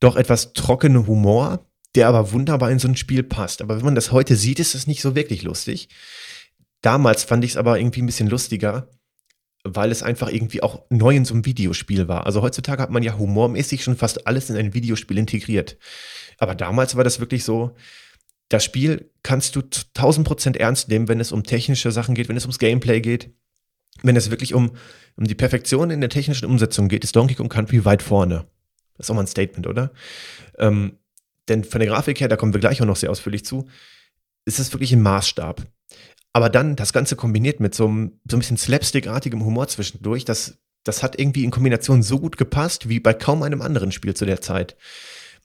[0.00, 3.62] doch etwas trockene Humor, der aber wunderbar in so ein Spiel passt.
[3.62, 5.88] Aber wenn man das heute sieht, ist das nicht so wirklich lustig.
[6.82, 8.88] Damals fand ich es aber irgendwie ein bisschen lustiger,
[9.64, 12.26] weil es einfach irgendwie auch neu in so einem Videospiel war.
[12.26, 15.78] Also heutzutage hat man ja humormäßig schon fast alles in ein Videospiel integriert.
[16.38, 17.74] Aber damals war das wirklich so,
[18.50, 22.44] das Spiel kannst du 1000% ernst nehmen, wenn es um technische Sachen geht, wenn es
[22.44, 23.32] ums Gameplay geht.
[24.02, 24.72] Wenn es wirklich um,
[25.16, 28.46] um die Perfektion in der technischen Umsetzung geht, ist Donkey Kong Country weit vorne.
[28.96, 29.92] Das ist auch mal ein Statement, oder?
[30.58, 30.98] Ähm,
[31.48, 33.66] denn von der Grafik her, da kommen wir gleich auch noch sehr ausführlich zu,
[34.44, 35.62] ist es wirklich ein Maßstab.
[36.34, 40.58] Aber dann das Ganze kombiniert mit so einem, so ein bisschen slapstickartigem Humor zwischendurch, das,
[40.82, 44.26] das hat irgendwie in Kombination so gut gepasst wie bei kaum einem anderen Spiel zu
[44.26, 44.76] der Zeit.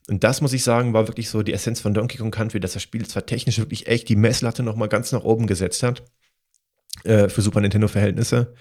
[0.08, 2.72] Und das muss ich sagen, war wirklich so die Essenz von Donkey Kong Country, dass
[2.72, 6.02] das Spiel zwar technisch wirklich echt die Messlatte nochmal ganz nach oben gesetzt hat,
[7.04, 8.54] äh, für Super Nintendo-Verhältnisse,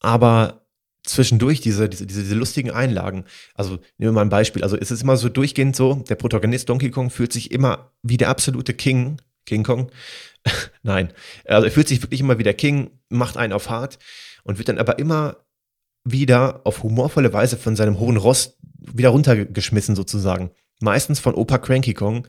[0.00, 0.66] aber
[1.04, 3.26] zwischendurch diese, diese, diese, lustigen Einlagen.
[3.54, 4.64] Also nehmen wir mal ein Beispiel.
[4.64, 8.16] Also es ist immer so durchgehend so, der Protagonist Donkey Kong fühlt sich immer wie
[8.16, 9.90] der absolute King, King Kong.
[10.82, 11.12] Nein,
[11.44, 13.98] also er fühlt sich wirklich immer wie der King, macht einen auf hart
[14.42, 15.36] und wird dann aber immer
[16.04, 20.50] wieder auf humorvolle Weise von seinem hohen Ross wieder runtergeschmissen sozusagen.
[20.80, 22.26] Meistens von Opa Cranky Kong,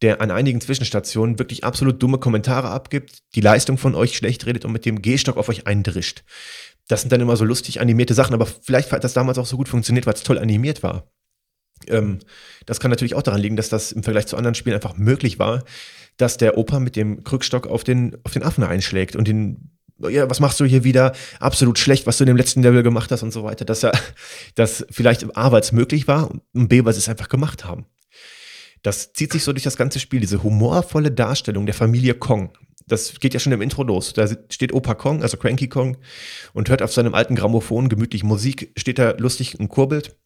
[0.00, 4.64] der an einigen Zwischenstationen wirklich absolut dumme Kommentare abgibt, die Leistung von euch schlecht redet
[4.64, 6.22] und mit dem Gehstock auf euch eindrischt
[6.90, 9.56] das sind dann immer so lustig animierte Sachen, aber vielleicht hat das damals auch so
[9.56, 11.08] gut funktioniert, weil es toll animiert war.
[11.86, 12.18] Ähm,
[12.66, 15.38] das kann natürlich auch daran liegen, dass das im Vergleich zu anderen Spielen einfach möglich
[15.38, 15.62] war,
[16.20, 20.28] dass der Opa mit dem Krückstock auf den, auf den Affen einschlägt und den, ja,
[20.28, 21.12] was machst du hier wieder?
[21.38, 23.64] Absolut schlecht, was du in dem letzten Level gemacht hast und so weiter.
[23.64, 23.92] Dass er,
[24.54, 27.86] dass vielleicht A, weil es möglich war und B, weil sie es einfach gemacht haben.
[28.82, 32.52] Das zieht sich so durch das ganze Spiel, diese humorvolle Darstellung der Familie Kong
[32.90, 34.12] das geht ja schon im Intro los.
[34.12, 35.96] Da steht Opa Kong, also Cranky Kong,
[36.52, 40.16] und hört auf seinem alten Grammophon gemütlich Musik, steht da lustig und kurbelt.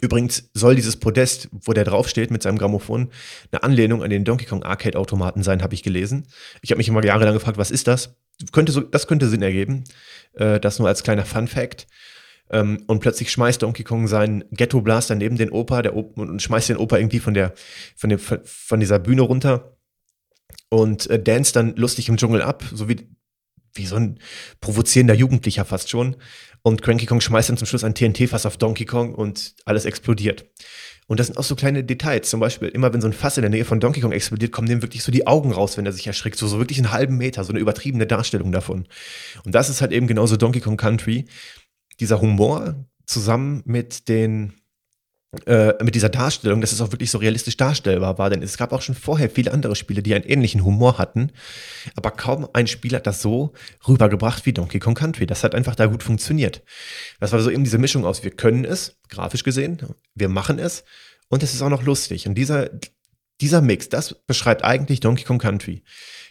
[0.00, 3.10] Übrigens soll dieses Podest, wo der draufsteht mit seinem Grammophon,
[3.52, 6.26] eine Anlehnung an den Donkey Kong Arcade Automaten sein, habe ich gelesen.
[6.62, 8.16] Ich habe mich immer jahrelang gefragt, was ist das?
[8.52, 9.84] Könnte so, das könnte Sinn ergeben.
[10.34, 11.86] Äh, das nur als kleiner Fun Fact.
[12.50, 16.42] Ähm, und plötzlich schmeißt Donkey Kong seinen Ghetto Blaster neben den Opa, der Opa und
[16.42, 17.54] schmeißt den Opa irgendwie von der,
[17.96, 19.76] von der, von dieser Bühne runter
[20.68, 23.08] und äh, dance dann lustig im Dschungel ab, so wie,
[23.74, 24.18] wie so ein
[24.60, 26.16] provozierender Jugendlicher fast schon.
[26.62, 30.46] Und Cranky Kong schmeißt dann zum Schluss ein TNT-Fass auf Donkey Kong und alles explodiert.
[31.06, 32.30] Und das sind auch so kleine Details.
[32.30, 34.68] Zum Beispiel, immer wenn so ein Fass in der Nähe von Donkey Kong explodiert, kommen
[34.68, 36.38] dem wirklich so die Augen raus, wenn er sich erschrickt.
[36.38, 38.86] So, so wirklich einen halben Meter, so eine übertriebene Darstellung davon.
[39.44, 41.26] Und das ist halt eben genauso Donkey Kong Country.
[42.00, 44.54] Dieser Humor zusammen mit den,
[45.46, 48.30] äh, mit dieser Darstellung, dass es auch wirklich so realistisch darstellbar war.
[48.30, 51.30] Denn es gab auch schon vorher viele andere Spiele, die einen ähnlichen Humor hatten.
[51.96, 53.52] Aber kaum ein Spiel hat das so
[53.86, 55.26] rübergebracht wie Donkey Kong Country.
[55.26, 56.62] Das hat einfach da gut funktioniert.
[57.20, 59.78] Das war so eben diese Mischung aus, wir können es, grafisch gesehen,
[60.14, 60.84] wir machen es
[61.28, 62.26] und es ist auch noch lustig.
[62.26, 62.70] Und dieser,
[63.40, 65.82] dieser Mix, das beschreibt eigentlich Donkey Kong Country.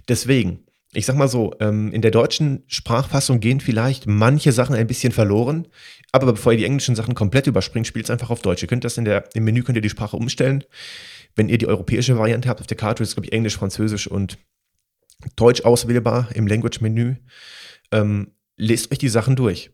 [0.08, 4.88] Deswegen, ich sag mal so, ähm, in der deutschen Sprachfassung gehen vielleicht manche Sachen ein
[4.88, 5.68] bisschen verloren,
[6.14, 8.62] aber bevor ihr die englischen Sachen komplett überspringt, spielt es einfach auf Deutsch.
[8.62, 10.64] Ihr könnt das in der, im Menü könnt ihr die Sprache umstellen.
[11.36, 14.38] Wenn ihr die europäische Variante habt auf der Karte, ist glaube ich Englisch, Französisch und
[15.36, 17.16] Deutsch auswählbar im Language-Menü.
[17.92, 19.72] Ähm, lest euch die Sachen durch.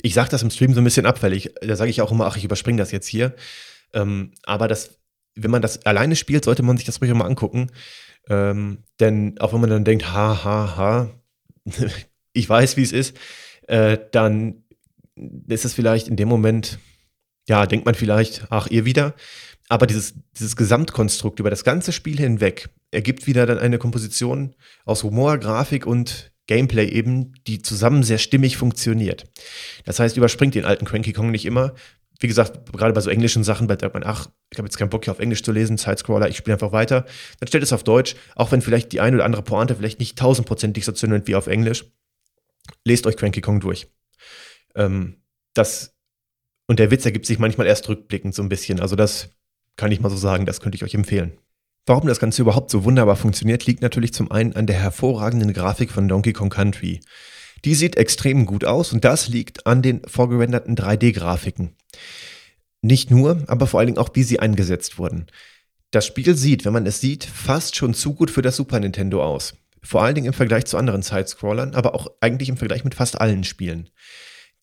[0.00, 1.52] Ich sage das im Stream so ein bisschen abfällig.
[1.60, 3.34] Da sage ich auch immer, ach, ich überspringe das jetzt hier.
[3.92, 5.00] Ähm, aber das,
[5.34, 7.72] wenn man das alleine spielt, sollte man sich das ruhig mal angucken.
[8.28, 11.10] Ähm, denn auch wenn man dann denkt, ha, ha, ha,
[12.32, 13.16] ich weiß, wie es ist,
[13.66, 14.62] äh, dann
[15.48, 16.78] ist es vielleicht in dem Moment,
[17.48, 19.14] ja, denkt man vielleicht, ach, ihr wieder.
[19.68, 25.02] Aber dieses, dieses Gesamtkonstrukt über das ganze Spiel hinweg ergibt wieder dann eine Komposition aus
[25.02, 29.24] Humor, Grafik und Gameplay eben, die zusammen sehr stimmig funktioniert.
[29.84, 31.74] Das heißt, überspringt den alten Cranky Kong nicht immer.
[32.20, 34.90] Wie gesagt, gerade bei so englischen Sachen, bei sagt man, ach, ich habe jetzt keinen
[34.90, 37.06] Bock hier auf Englisch zu lesen, Sidescroller, ich spiele einfach weiter.
[37.40, 40.18] Dann stellt es auf Deutsch, auch wenn vielleicht die eine oder andere Pointe vielleicht nicht
[40.18, 41.86] tausendprozentig so zündet wie auf Englisch.
[42.84, 43.88] Lest euch Cranky Kong durch.
[44.74, 45.22] Ähm,
[45.54, 45.94] das,
[46.66, 48.80] und der Witz ergibt sich manchmal erst rückblickend so ein bisschen.
[48.80, 49.30] Also das
[49.76, 51.38] kann ich mal so sagen, das könnte ich euch empfehlen.
[51.86, 55.90] Warum das Ganze überhaupt so wunderbar funktioniert, liegt natürlich zum einen an der hervorragenden Grafik
[55.90, 57.00] von Donkey Kong Country.
[57.64, 61.76] Die sieht extrem gut aus und das liegt an den vorgerenderten 3D-Grafiken.
[62.82, 65.26] Nicht nur, aber vor allen Dingen auch, wie sie eingesetzt wurden.
[65.90, 69.22] Das Spiel sieht, wenn man es sieht, fast schon zu gut für das Super Nintendo
[69.22, 69.54] aus.
[69.82, 73.20] Vor allen Dingen im Vergleich zu anderen Sidescrollern, aber auch eigentlich im Vergleich mit fast
[73.20, 73.90] allen Spielen.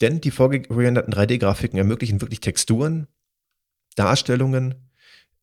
[0.01, 3.07] Denn die vorgerenderten 3D-Grafiken ermöglichen wirklich Texturen,
[3.95, 4.89] Darstellungen,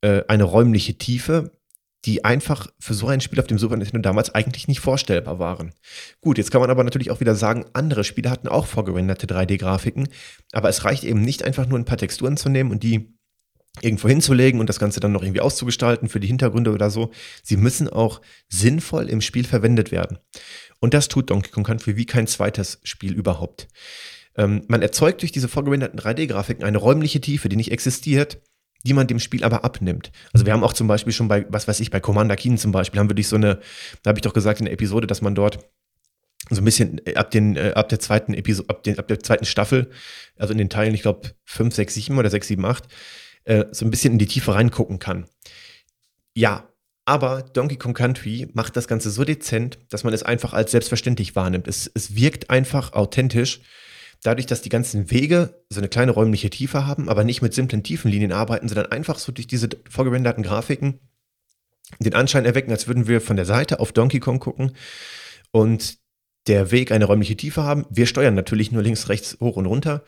[0.01, 1.53] äh, eine räumliche Tiefe,
[2.05, 5.73] die einfach für so ein Spiel auf dem Super Nintendo damals eigentlich nicht vorstellbar waren.
[6.21, 10.09] Gut, jetzt kann man aber natürlich auch wieder sagen, andere Spiele hatten auch vorgerenderte 3D-Grafiken,
[10.53, 13.17] aber es reicht eben nicht einfach nur ein paar Texturen zu nehmen und die
[13.83, 17.11] irgendwo hinzulegen und das Ganze dann noch irgendwie auszugestalten für die Hintergründe oder so.
[17.43, 20.19] Sie müssen auch sinnvoll im Spiel verwendet werden.
[20.81, 23.69] Und das tut Donkey Kong Country wie kein zweites Spiel überhaupt.
[24.37, 28.41] Ähm, man erzeugt durch diese vorgerenderten 3D-Grafiken eine räumliche Tiefe, die nicht existiert,
[28.85, 30.13] die man dem Spiel aber abnimmt.
[30.33, 32.73] Also wir haben auch zum Beispiel schon bei, was weiß ich, bei Commander Keen zum
[32.73, 33.61] Beispiel, haben wir durch so eine,
[34.03, 35.59] da habe ich doch gesagt in der Episode, dass man dort
[36.51, 39.21] so ein bisschen äh, ab den äh, ab der zweiten Episode ab, den, ab der
[39.21, 39.91] zweiten Staffel,
[40.37, 42.85] also in den Teilen, ich glaube 5, 6, 7 oder 6, 7, 8,
[43.45, 45.27] äh, so ein bisschen in die Tiefe reingucken kann.
[46.35, 46.69] Ja,
[47.05, 51.35] aber Donkey Kong Country macht das Ganze so dezent, dass man es einfach als selbstverständlich
[51.35, 51.69] wahrnimmt.
[51.69, 53.61] Es, es wirkt einfach authentisch
[54.23, 57.83] dadurch, dass die ganzen Wege so eine kleine räumliche Tiefe haben, aber nicht mit simplen
[57.83, 61.01] Tiefenlinien arbeiten, sondern einfach so durch diese vorgerenderten Grafiken
[62.01, 64.73] den Anschein erwecken, als würden wir von der Seite auf Donkey Kong gucken
[65.53, 65.99] und
[66.47, 67.87] der Weg eine räumliche Tiefe haben.
[67.91, 70.05] Wir steuern natürlich nur links, rechts, hoch und runter,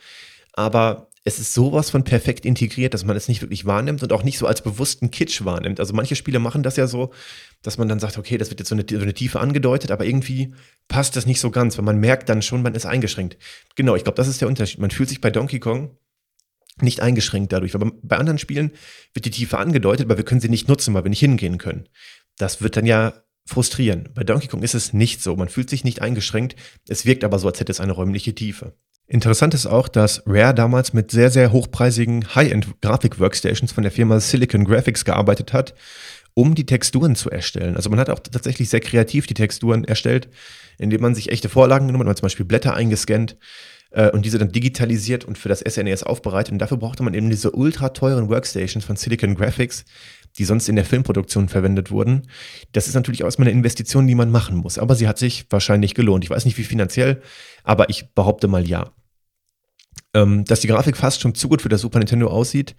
[0.53, 4.23] aber es ist sowas von perfekt integriert, dass man es nicht wirklich wahrnimmt und auch
[4.23, 5.79] nicht so als bewussten Kitsch wahrnimmt.
[5.79, 7.11] Also manche Spiele machen das ja so,
[7.61, 10.05] dass man dann sagt, okay, das wird jetzt so eine, so eine Tiefe angedeutet, aber
[10.05, 10.53] irgendwie
[10.87, 13.37] passt das nicht so ganz, weil man merkt dann schon, man ist eingeschränkt.
[13.75, 14.79] Genau, ich glaube, das ist der Unterschied.
[14.79, 15.97] Man fühlt sich bei Donkey Kong
[16.81, 17.75] nicht eingeschränkt dadurch.
[17.75, 18.71] Aber bei anderen Spielen
[19.13, 21.89] wird die Tiefe angedeutet, aber wir können sie nicht nutzen, weil wir nicht hingehen können.
[22.37, 23.13] Das wird dann ja
[23.45, 24.09] frustrieren.
[24.13, 25.35] Bei Donkey Kong ist es nicht so.
[25.35, 26.55] Man fühlt sich nicht eingeschränkt.
[26.87, 28.77] Es wirkt aber so, als hätte es eine räumliche Tiefe.
[29.11, 34.65] Interessant ist auch, dass Rare damals mit sehr, sehr hochpreisigen High-End-Grafik-Workstations von der Firma Silicon
[34.65, 35.73] Graphics gearbeitet hat,
[36.35, 37.75] um die Texturen zu erstellen.
[37.75, 40.29] Also man hat auch tatsächlich sehr kreativ die Texturen erstellt,
[40.77, 43.35] indem man sich echte Vorlagen genommen hat, man zum Beispiel Blätter eingescannt
[43.89, 46.51] äh, und diese dann digitalisiert und für das SNES e aufbereitet.
[46.51, 49.85] Und dafür brauchte man eben diese ultra teuren Workstations von Silicon Graphics,
[50.37, 52.27] die sonst in der Filmproduktion verwendet wurden.
[52.73, 54.77] Das ist natürlich auch erstmal eine Investition, die man machen muss.
[54.77, 56.23] Aber sie hat sich wahrscheinlich gelohnt.
[56.23, 57.23] Ich weiß nicht, wie finanziell,
[57.63, 58.91] aber ich behaupte mal ja
[60.13, 62.75] ähm, dass die Grafik fast schon zu gut für das Super Nintendo aussieht,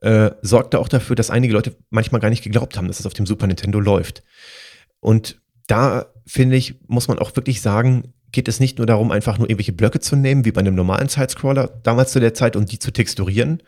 [0.00, 3.14] äh, sorgte auch dafür, dass einige Leute manchmal gar nicht geglaubt haben, dass es auf
[3.14, 4.22] dem Super Nintendo läuft.
[5.00, 9.38] Und da finde ich, muss man auch wirklich sagen, geht es nicht nur darum, einfach
[9.38, 12.72] nur irgendwelche Blöcke zu nehmen, wie bei einem normalen Sidescroller damals zu der Zeit und
[12.72, 13.62] die zu texturieren,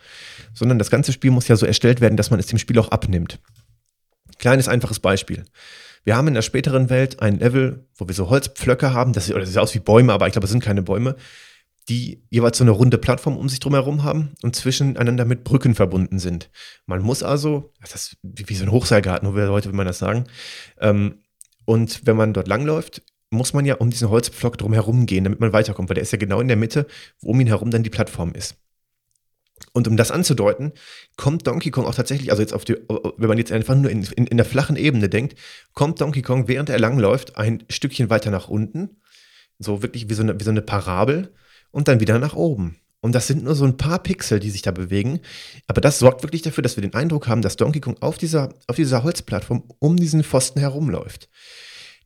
[0.54, 2.88] sondern das ganze Spiel muss ja so erstellt werden, dass man es dem Spiel auch
[2.88, 3.40] abnimmt.
[4.38, 5.44] Kleines, einfaches Beispiel.
[6.04, 9.36] Wir haben in der späteren Welt ein Level, wo wir so Holzpflöcke haben, das sieht,
[9.36, 11.16] das sieht aus wie Bäume, aber ich glaube, es sind keine Bäume,
[11.88, 15.74] die jeweils so eine runde Plattform um sich drum herum haben und zwischeneinander mit Brücken
[15.74, 16.50] verbunden sind.
[16.86, 20.24] Man muss also, das ist wie so ein Hochseilgarten, nur heute will man das sagen,
[20.80, 21.20] ähm,
[21.66, 25.40] und wenn man dort langläuft, muss man ja um diesen Holzpflock drum herum gehen, damit
[25.40, 26.86] man weiterkommt, weil der ist ja genau in der Mitte,
[27.20, 28.56] wo um ihn herum dann die Plattform ist.
[29.72, 30.72] Und um das anzudeuten,
[31.16, 32.76] kommt Donkey Kong auch tatsächlich, also jetzt auf die,
[33.16, 35.38] wenn man jetzt einfach nur in, in, in der flachen Ebene denkt,
[35.72, 39.00] kommt Donkey Kong, während er langläuft, ein Stückchen weiter nach unten,
[39.58, 41.32] so wirklich wie so eine, wie so eine Parabel,
[41.74, 42.76] und dann wieder nach oben.
[43.00, 45.20] Und das sind nur so ein paar Pixel, die sich da bewegen.
[45.66, 48.54] Aber das sorgt wirklich dafür, dass wir den Eindruck haben, dass Donkey Kong auf dieser,
[48.66, 51.28] auf dieser Holzplattform um diesen Pfosten herumläuft.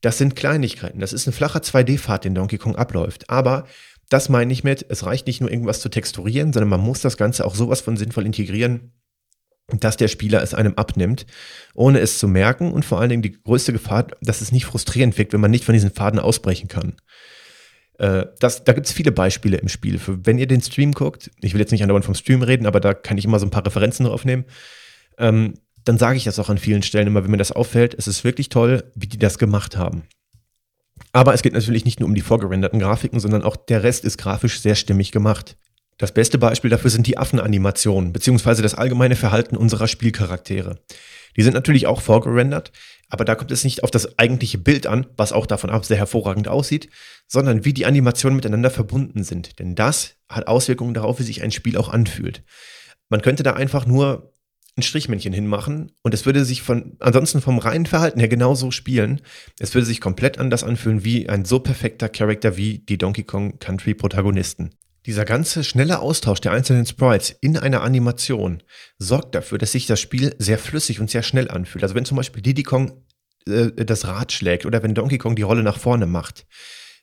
[0.00, 0.98] Das sind Kleinigkeiten.
[0.98, 3.30] Das ist ein flacher 2D-Pfad, den Donkey Kong abläuft.
[3.30, 3.66] Aber
[4.08, 7.16] das meine ich mit, es reicht nicht nur irgendwas zu texturieren, sondern man muss das
[7.16, 8.92] Ganze auch sowas von sinnvoll integrieren,
[9.68, 11.26] dass der Spieler es einem abnimmt,
[11.74, 15.16] ohne es zu merken und vor allen Dingen die größte Gefahr, dass es nicht frustrierend
[15.18, 16.96] wirkt, wenn man nicht von diesen Faden ausbrechen kann.
[17.98, 19.98] Äh, das, da gibt es viele Beispiele im Spiel.
[19.98, 22.80] Für, wenn ihr den Stream guckt, ich will jetzt nicht andauernd vom Stream reden, aber
[22.80, 24.44] da kann ich immer so ein paar Referenzen drauf nehmen,
[25.18, 27.94] ähm, dann sage ich das auch an vielen Stellen immer, wenn mir das auffällt.
[27.94, 30.02] Es ist wirklich toll, wie die das gemacht haben.
[31.12, 34.18] Aber es geht natürlich nicht nur um die vorgerenderten Grafiken, sondern auch der Rest ist
[34.18, 35.56] grafisch sehr stimmig gemacht.
[35.96, 40.78] Das beste Beispiel dafür sind die Affenanimationen, beziehungsweise das allgemeine Verhalten unserer Spielcharaktere.
[41.36, 42.72] Die sind natürlich auch vorgerendert,
[43.08, 45.96] aber da kommt es nicht auf das eigentliche Bild an, was auch davon ab sehr
[45.96, 46.90] hervorragend aussieht,
[47.26, 49.58] sondern wie die Animationen miteinander verbunden sind.
[49.58, 52.42] Denn das hat Auswirkungen darauf, wie sich ein Spiel auch anfühlt.
[53.08, 54.32] Man könnte da einfach nur
[54.76, 59.20] ein Strichmännchen hinmachen und es würde sich von, ansonsten vom reinen Verhalten her genauso spielen.
[59.58, 63.58] Es würde sich komplett anders anfühlen wie ein so perfekter Charakter wie die Donkey Kong
[63.58, 64.70] Country Protagonisten.
[65.08, 68.62] Dieser ganze schnelle Austausch der einzelnen Sprites in einer Animation
[68.98, 71.82] sorgt dafür, dass sich das Spiel sehr flüssig und sehr schnell anfühlt.
[71.82, 73.06] Also wenn zum Beispiel Diddy Kong
[73.46, 76.46] äh, das Rad schlägt oder wenn Donkey Kong die Rolle nach vorne macht,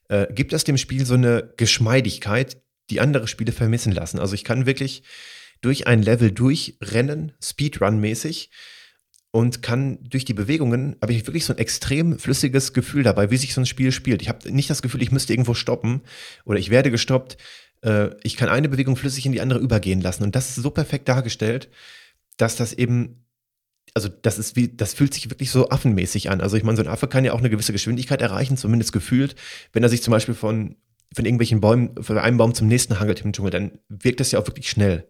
[0.09, 4.19] äh, gibt das dem Spiel so eine Geschmeidigkeit, die andere Spiele vermissen lassen.
[4.19, 5.01] Also ich kann wirklich
[5.61, 8.51] durch ein Level durchrennen, Speedrun-mäßig,
[9.35, 13.35] und kann durch die Bewegungen, habe ich wirklich so ein extrem flüssiges Gefühl dabei, wie
[13.35, 14.21] sich so ein Spiel spielt.
[14.21, 16.03] Ich habe nicht das Gefühl, ich müsste irgendwo stoppen
[16.45, 17.35] oder ich werde gestoppt.
[17.81, 20.23] Äh, ich kann eine Bewegung flüssig in die andere übergehen lassen.
[20.23, 21.69] Und das ist so perfekt dargestellt,
[22.37, 23.25] dass das eben,
[23.93, 26.41] also das ist wie, das fühlt sich wirklich so affenmäßig an.
[26.41, 29.35] Also ich meine, so ein Affe kann ja auch eine gewisse Geschwindigkeit erreichen, zumindest gefühlt.
[29.73, 30.75] Wenn er sich zum Beispiel von,
[31.13, 34.39] von irgendwelchen Bäumen, von einem Baum zum nächsten hangelt im Dschungel, dann wirkt das ja
[34.39, 35.09] auch wirklich schnell.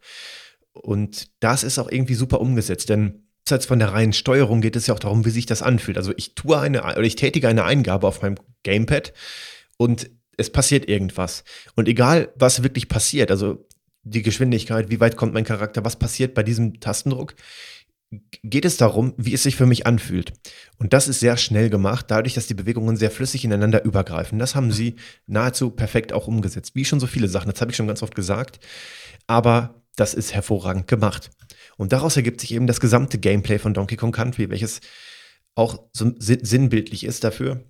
[0.74, 4.88] Und das ist auch irgendwie super umgesetzt, denn abseits von der reinen Steuerung geht es
[4.88, 5.98] ja auch darum, wie sich das anfühlt.
[5.98, 9.14] Also ich tue eine, oder ich tätige eine Eingabe auf meinem Gamepad
[9.78, 11.44] und es passiert irgendwas.
[11.76, 13.68] Und egal, was wirklich passiert, also
[14.04, 17.36] die Geschwindigkeit, wie weit kommt mein Charakter, was passiert bei diesem Tastendruck,
[18.44, 20.34] geht es darum, wie es sich für mich anfühlt.
[20.78, 24.40] Und das ist sehr schnell gemacht, dadurch, dass die Bewegungen sehr flüssig ineinander übergreifen.
[24.40, 24.96] Das haben sie
[25.26, 26.76] nahezu perfekt auch umgesetzt.
[26.76, 28.60] Wie schon so viele Sachen, das habe ich schon ganz oft gesagt.
[29.28, 31.32] Aber das ist hervorragend gemacht.
[31.78, 34.82] Und daraus ergibt sich eben das gesamte Gameplay von Donkey Kong Country, welches
[35.56, 37.64] auch so sinnbildlich ist dafür,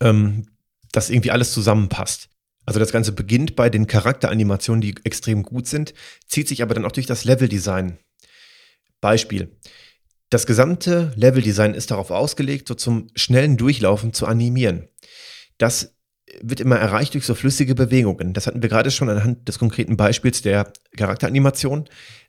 [0.00, 0.46] ähm,
[0.94, 2.28] dass irgendwie alles zusammenpasst.
[2.66, 5.92] Also das Ganze beginnt bei den Charakteranimationen, die extrem gut sind,
[6.26, 7.98] zieht sich aber dann auch durch das Leveldesign.
[9.00, 9.54] Beispiel.
[10.30, 14.88] Das gesamte Leveldesign ist darauf ausgelegt, so zum schnellen Durchlaufen zu animieren.
[15.58, 15.94] Das
[16.40, 18.32] wird immer erreicht durch so flüssige Bewegungen.
[18.32, 21.84] Das hatten wir gerade schon anhand des konkreten Beispiels der Charakteranimation.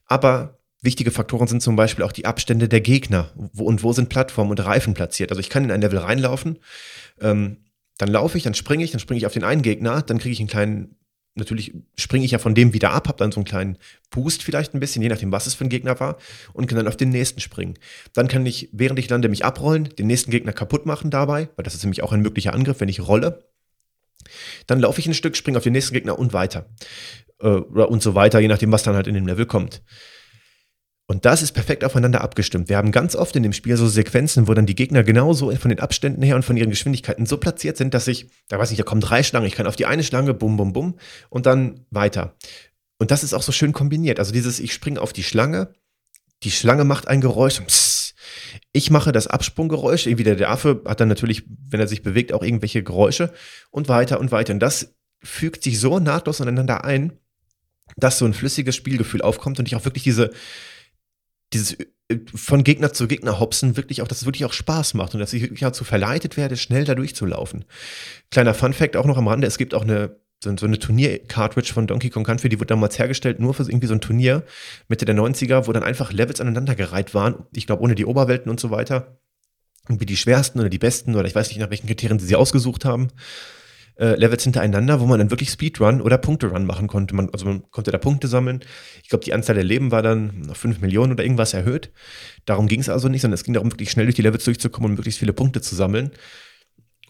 [0.05, 3.31] Aber wichtige Faktoren sind zum Beispiel auch die Abstände der Gegner.
[3.35, 5.31] Wo und wo sind Plattformen und Reifen platziert.
[5.31, 6.59] Also ich kann in ein Level reinlaufen,
[7.21, 7.64] ähm,
[7.97, 10.33] dann laufe ich, dann springe ich, dann springe ich auf den einen Gegner, dann kriege
[10.33, 10.95] ich einen kleinen,
[11.35, 13.77] natürlich springe ich ja von dem wieder ab, habe dann so einen kleinen
[14.09, 16.17] Boost vielleicht ein bisschen, je nachdem, was es für ein Gegner war,
[16.53, 17.75] und kann dann auf den nächsten springen.
[18.13, 21.63] Dann kann ich, während ich lande, mich abrollen, den nächsten Gegner kaputt machen dabei, weil
[21.63, 23.49] das ist nämlich auch ein möglicher Angriff, wenn ich rolle.
[24.67, 26.67] Dann laufe ich ein Stück, springe auf den nächsten Gegner und weiter.
[27.39, 29.81] Äh, und so weiter, je nachdem, was dann halt in dem Level kommt.
[31.07, 32.67] Und das ist perfekt aufeinander abgestimmt.
[32.67, 35.69] Wir haben ganz oft in dem Spiel so Sequenzen, wo dann die Gegner genauso von
[35.69, 38.77] den Abständen her und von ihren Geschwindigkeiten so platziert sind, dass ich, da weiß ich,
[38.77, 40.97] da kommen drei Schlangen, ich kann auf die eine Schlange, bum, bum, bum,
[41.29, 42.35] und dann weiter.
[42.97, 44.17] Und das ist auch so schön kombiniert.
[44.17, 45.73] Also dieses, ich springe auf die Schlange,
[46.41, 48.15] die Schlange macht ein Geräusch, pss,
[48.71, 52.33] ich mache das Absprunggeräusch, irgendwie der, der Affe hat dann natürlich, wenn er sich bewegt,
[52.33, 53.31] auch irgendwelche Geräusche
[53.69, 54.53] und weiter und weiter.
[54.53, 57.13] Und das fügt sich so nahtlos aneinander ein,
[57.95, 60.31] dass so ein flüssiges Spielgefühl aufkommt und ich auch wirklich diese,
[61.55, 61.77] dieses
[62.09, 65.19] äh, von Gegner zu Gegner hopsen wirklich auch, dass es wirklich auch Spaß macht und
[65.19, 67.65] dass ich wirklich dazu verleitet werde, schnell da durchzulaufen.
[68.29, 71.87] Kleiner Fun Fact auch noch am Rande, es gibt auch eine so, eine Turnier-Cartridge von
[71.87, 74.43] Donkey Kong Country, die wurde damals hergestellt, nur für irgendwie so ein Turnier
[74.87, 77.45] Mitte der 90er, wo dann einfach Levels aneinandergereiht waren.
[77.53, 79.17] Ich glaube, ohne die Oberwelten und so weiter.
[79.87, 82.35] Irgendwie die schwersten oder die besten oder ich weiß nicht, nach welchen Kriterien sie sie
[82.35, 83.07] ausgesucht haben.
[83.97, 87.15] Äh, Levels hintereinander, wo man dann wirklich Speedrun oder Punkte-Run machen konnte.
[87.15, 88.59] Man, also man konnte da Punkte sammeln.
[89.01, 91.91] Ich glaube, die Anzahl der Leben war dann auf 5 Millionen oder irgendwas erhöht.
[92.45, 94.91] Darum ging es also nicht, sondern es ging darum, wirklich schnell durch die Levels durchzukommen
[94.91, 96.11] und möglichst viele Punkte zu sammeln.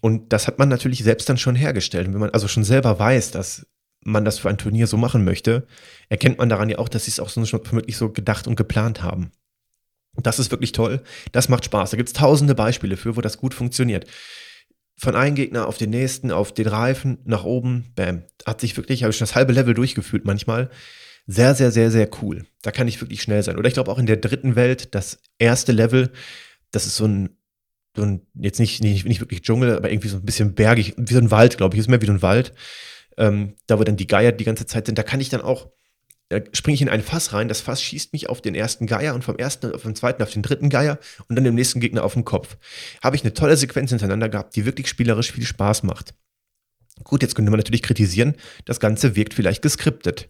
[0.02, 2.08] Und das hat man natürlich selbst dann schon hergestellt.
[2.08, 3.66] Und wenn man also schon selber weiß, dass
[4.02, 5.66] man das für ein Turnier so machen möchte,
[6.10, 8.56] erkennt man daran ja auch, dass sie es auch so schon wirklich so gedacht und
[8.56, 9.32] geplant haben.
[10.14, 11.02] Und das ist wirklich toll.
[11.32, 11.90] Das macht Spaß.
[11.90, 14.06] Da gibt es tausende Beispiele für, wo das gut funktioniert.
[14.98, 18.24] Von einem Gegner auf den nächsten, auf den Reifen, nach oben, bam.
[18.46, 20.70] Hat sich wirklich, habe ich schon das halbe Level durchgefühlt manchmal.
[21.28, 22.46] Sehr, sehr, sehr, sehr cool.
[22.62, 23.58] Da kann ich wirklich schnell sein.
[23.58, 26.12] Oder ich glaube auch in der dritten Welt, das erste Level,
[26.72, 27.30] das ist so ein
[27.96, 31.14] so ein, jetzt nicht, nicht, nicht wirklich Dschungel, aber irgendwie so ein bisschen bergig, wie
[31.14, 32.54] so ein Wald, glaube ich, ist mehr wie so ein Wald.
[33.18, 35.72] Ähm, da wo dann die Geier die ganze Zeit sind, da kann ich dann auch,
[36.54, 39.24] springe ich in ein Fass rein, das Fass schießt mich auf den ersten Geier und
[39.24, 42.14] vom ersten auf den zweiten auf den dritten Geier und dann dem nächsten Gegner auf
[42.14, 42.58] den Kopf.
[43.04, 46.16] Habe ich eine tolle Sequenz hintereinander gehabt, die wirklich spielerisch viel Spaß macht.
[47.04, 48.36] Gut, jetzt könnte man natürlich kritisieren,
[48.66, 50.30] das Ganze wirkt vielleicht geskriptet.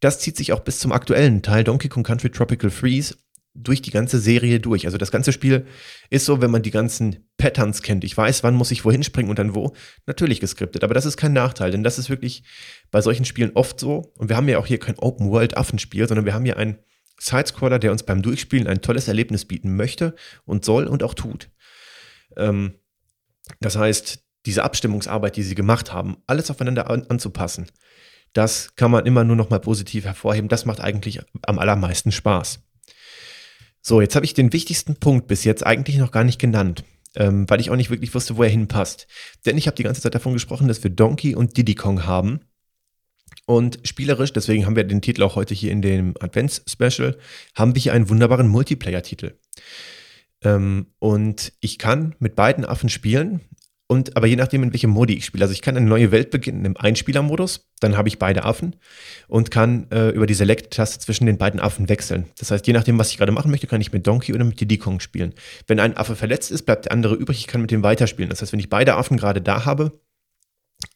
[0.00, 3.16] Das zieht sich auch bis zum aktuellen Teil Donkey Kong Country Tropical Freeze
[3.54, 4.86] durch die ganze Serie durch.
[4.86, 5.66] Also das ganze Spiel
[6.08, 8.04] ist so, wenn man die ganzen Patterns kennt.
[8.04, 9.74] Ich weiß, wann muss ich wohin springen und dann wo.
[10.06, 10.84] Natürlich geskriptet.
[10.84, 12.44] Aber das ist kein Nachteil, denn das ist wirklich
[12.90, 14.12] bei solchen Spielen oft so.
[14.18, 16.78] Und wir haben ja auch hier kein Open-World-Affenspiel, sondern wir haben hier einen
[17.18, 21.50] Sidescroller, der uns beim Durchspielen ein tolles Erlebnis bieten möchte und soll und auch tut.
[22.36, 22.74] Ähm,
[23.60, 27.66] das heißt, diese Abstimmungsarbeit, die sie gemacht haben, alles aufeinander an anzupassen,
[28.32, 30.48] das kann man immer nur noch mal positiv hervorheben.
[30.48, 32.60] Das macht eigentlich am allermeisten Spaß.
[33.82, 36.84] So, jetzt habe ich den wichtigsten Punkt bis jetzt eigentlich noch gar nicht genannt,
[37.16, 39.06] ähm, weil ich auch nicht wirklich wusste, wo er hinpasst.
[39.46, 42.40] Denn ich habe die ganze Zeit davon gesprochen, dass wir Donkey und Diddy Kong haben.
[43.46, 47.18] Und spielerisch, deswegen haben wir den Titel auch heute hier in dem Advents-Special,
[47.54, 49.34] haben wir hier einen wunderbaren Multiplayer-Titel.
[50.42, 53.40] Ähm, und ich kann mit beiden Affen spielen.
[53.90, 55.42] Und aber je nachdem, in welchem Modi ich spiele.
[55.42, 58.76] Also ich kann eine neue Welt beginnen im Einspielermodus, dann habe ich beide Affen
[59.26, 62.26] und kann äh, über die Select-Taste zwischen den beiden Affen wechseln.
[62.38, 64.60] Das heißt, je nachdem, was ich gerade machen möchte, kann ich mit Donkey oder mit
[64.60, 65.34] Diddy Kong spielen.
[65.66, 68.30] Wenn ein Affe verletzt ist, bleibt der andere übrig, ich kann mit dem weiterspielen.
[68.30, 70.00] Das heißt, wenn ich beide Affen gerade da habe,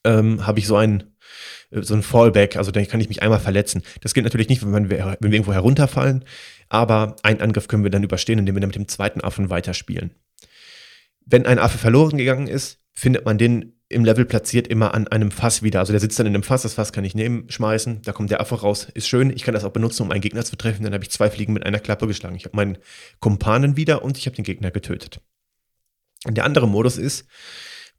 [0.04, 1.02] ähm, habe ich so ein
[1.72, 3.82] äh, so ein Fallback, also dann kann ich mich einmal verletzen.
[4.02, 6.24] Das gilt natürlich nicht, wenn wir, wenn wir irgendwo herunterfallen,
[6.68, 10.12] aber einen Angriff können wir dann überstehen, indem wir dann mit dem zweiten Affen weiterspielen.
[11.26, 15.30] Wenn ein Affe verloren gegangen ist, findet man den im Level platziert immer an einem
[15.30, 15.80] Fass wieder.
[15.80, 18.30] Also der sitzt dann in einem Fass, das Fass kann ich nehmen, schmeißen, da kommt
[18.30, 19.30] der Affe raus, ist schön.
[19.30, 20.82] Ich kann das auch benutzen, um einen Gegner zu treffen.
[20.84, 22.34] Dann habe ich zwei Fliegen mit einer Klappe geschlagen.
[22.34, 22.78] Ich habe meinen
[23.20, 25.20] Kumpanen wieder und ich habe den Gegner getötet.
[26.26, 27.26] Und der andere Modus ist,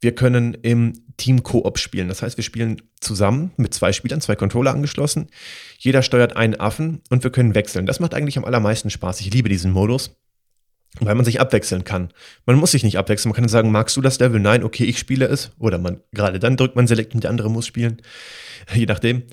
[0.00, 2.08] wir können im Team Koop spielen.
[2.08, 5.28] Das heißt, wir spielen zusammen mit zwei Spielern, zwei Controller angeschlossen.
[5.78, 7.86] Jeder steuert einen Affen und wir können wechseln.
[7.86, 9.20] Das macht eigentlich am allermeisten Spaß.
[9.20, 10.16] Ich liebe diesen Modus
[11.00, 12.12] weil man sich abwechseln kann.
[12.46, 13.30] Man muss sich nicht abwechseln.
[13.30, 14.40] Man kann sagen, magst du das Level?
[14.40, 15.50] Nein, okay, ich spiele es.
[15.58, 18.00] Oder man gerade dann drückt man Select und der andere muss spielen.
[18.74, 19.24] Je nachdem.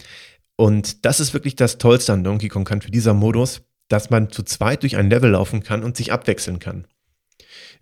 [0.55, 4.43] Und das ist wirklich das Tollste an Donkey Kong Country, dieser Modus, dass man zu
[4.43, 6.87] zweit durch ein Level laufen kann und sich abwechseln kann.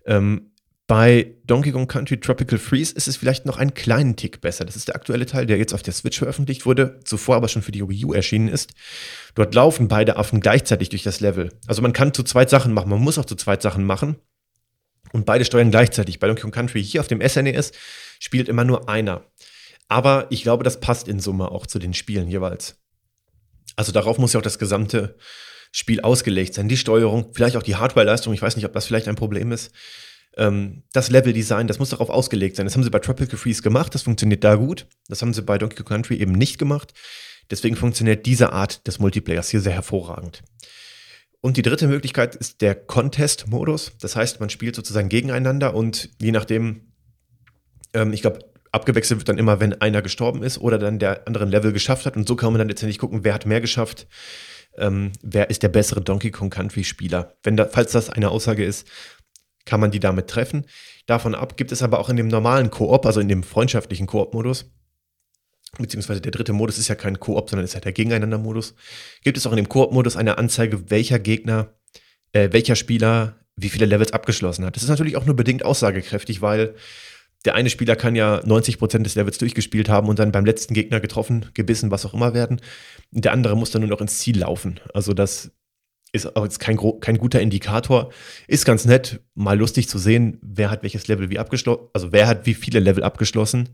[0.06, 0.51] Ähm,
[0.92, 4.66] bei Donkey Kong Country Tropical Freeze ist es vielleicht noch einen kleinen Tick besser.
[4.66, 7.62] Das ist der aktuelle Teil, der jetzt auf der Switch veröffentlicht wurde, zuvor aber schon
[7.62, 8.74] für die Wii U erschienen ist.
[9.34, 11.48] Dort laufen beide Affen gleichzeitig durch das Level.
[11.66, 14.16] Also man kann zu zweit Sachen machen, man muss auch zu zweit Sachen machen.
[15.14, 16.18] Und beide steuern gleichzeitig.
[16.18, 17.72] Bei Donkey Kong Country hier auf dem SNES
[18.18, 19.24] spielt immer nur einer.
[19.88, 22.76] Aber ich glaube, das passt in Summe auch zu den Spielen jeweils.
[23.76, 25.16] Also darauf muss ja auch das gesamte
[25.70, 26.68] Spiel ausgelegt sein.
[26.68, 28.34] Die Steuerung, vielleicht auch die Hardware-Leistung.
[28.34, 29.72] Ich weiß nicht, ob das vielleicht ein Problem ist
[30.36, 32.66] ähm, das Level-Design, das muss darauf ausgelegt sein.
[32.66, 34.86] Das haben sie bei Tropical Freeze gemacht, das funktioniert da gut.
[35.08, 36.94] Das haben sie bei Donkey Kong Country eben nicht gemacht.
[37.50, 40.42] Deswegen funktioniert diese Art des Multiplayers hier sehr hervorragend.
[41.40, 43.92] Und die dritte Möglichkeit ist der Contest-Modus.
[44.00, 46.92] Das heißt, man spielt sozusagen gegeneinander und je nachdem,
[47.94, 48.38] ähm, ich glaube,
[48.70, 52.06] abgewechselt wird dann immer, wenn einer gestorben ist oder dann der andere ein Level geschafft
[52.06, 52.16] hat.
[52.16, 54.06] Und so kann man dann letztendlich gucken, wer hat mehr geschafft,
[54.78, 57.34] ähm, wer ist der bessere Donkey Kong Country Spieler.
[57.42, 58.86] Wenn da, falls das eine Aussage ist,
[59.64, 60.66] kann man die damit treffen.
[61.06, 64.70] Davon ab gibt es aber auch in dem normalen Koop, also in dem freundschaftlichen Koop-Modus,
[65.78, 68.74] beziehungsweise der dritte Modus ist ja kein Koop, sondern ist ja der Gegeneinander-Modus,
[69.24, 71.74] gibt es auch in dem Koop-Modus eine Anzeige, welcher Gegner,
[72.32, 74.76] äh, welcher Spieler wie viele Levels abgeschlossen hat.
[74.76, 76.74] Das ist natürlich auch nur bedingt aussagekräftig, weil
[77.44, 81.00] der eine Spieler kann ja 90% des Levels durchgespielt haben und dann beim letzten Gegner
[81.00, 82.60] getroffen, gebissen, was auch immer werden.
[83.10, 84.78] Der andere muss dann nur noch ins Ziel laufen.
[84.94, 85.50] Also das
[86.12, 88.12] ist auch jetzt kein, kein guter Indikator.
[88.46, 92.26] Ist ganz nett, mal lustig zu sehen, wer hat welches Level wie abgeschlossen, also wer
[92.28, 93.70] hat wie viele Level abgeschlossen.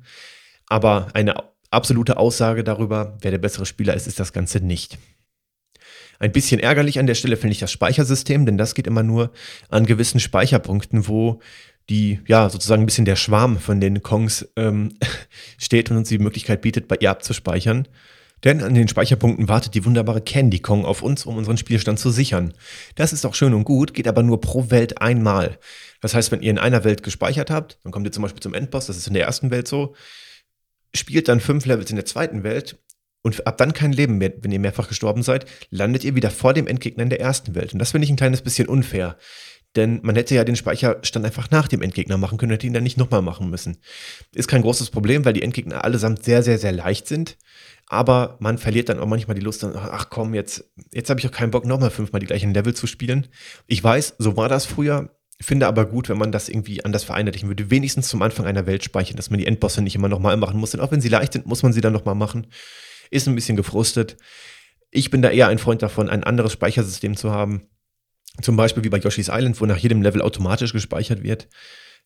[0.68, 1.34] Aber eine
[1.70, 4.98] absolute Aussage darüber, wer der bessere Spieler ist, ist das Ganze nicht.
[6.20, 9.32] Ein bisschen ärgerlich an der Stelle finde ich das Speichersystem, denn das geht immer nur
[9.68, 11.40] an gewissen Speicherpunkten, wo
[11.88, 14.94] die, ja, sozusagen ein bisschen der Schwarm von den Kongs ähm,
[15.58, 17.88] steht und uns die Möglichkeit bietet, bei ihr abzuspeichern.
[18.44, 22.10] Denn an den Speicherpunkten wartet die wunderbare Candy Kong auf uns, um unseren Spielstand zu
[22.10, 22.54] sichern.
[22.94, 25.58] Das ist auch schön und gut, geht aber nur pro Welt einmal.
[26.00, 28.54] Das heißt, wenn ihr in einer Welt gespeichert habt, dann kommt ihr zum Beispiel zum
[28.54, 29.94] Endboss, das ist in der ersten Welt so,
[30.94, 32.78] spielt dann fünf Levels in der zweiten Welt
[33.22, 36.54] und ab dann kein Leben mehr, wenn ihr mehrfach gestorben seid, landet ihr wieder vor
[36.54, 37.72] dem Endgegner in der ersten Welt.
[37.72, 39.18] Und das finde ich ein kleines bisschen unfair.
[39.76, 42.82] Denn man hätte ja den Speicherstand einfach nach dem Endgegner machen können, hätte ihn dann
[42.82, 43.78] nicht nochmal machen müssen.
[44.34, 47.36] Ist kein großes Problem, weil die Endgegner allesamt sehr, sehr, sehr leicht sind.
[47.88, 51.32] Aber man verliert dann auch manchmal die Lust, ach komm, jetzt, jetzt habe ich auch
[51.32, 53.28] keinen Bock, nochmal fünfmal die gleichen Level zu spielen.
[53.66, 55.10] Ich weiß, so war das früher.
[55.40, 57.70] Finde aber gut, wenn man das irgendwie anders vereinheitlichen würde.
[57.70, 60.72] Wenigstens zum Anfang einer Welt speichern, dass man die Endbosse nicht immer nochmal machen muss.
[60.72, 62.48] Denn auch wenn sie leicht sind, muss man sie dann nochmal machen
[63.10, 64.16] ist ein bisschen gefrustet.
[64.90, 67.68] Ich bin da eher ein Freund davon, ein anderes Speichersystem zu haben.
[68.40, 71.48] Zum Beispiel wie bei Yoshi's Island, wo nach jedem Level automatisch gespeichert wird.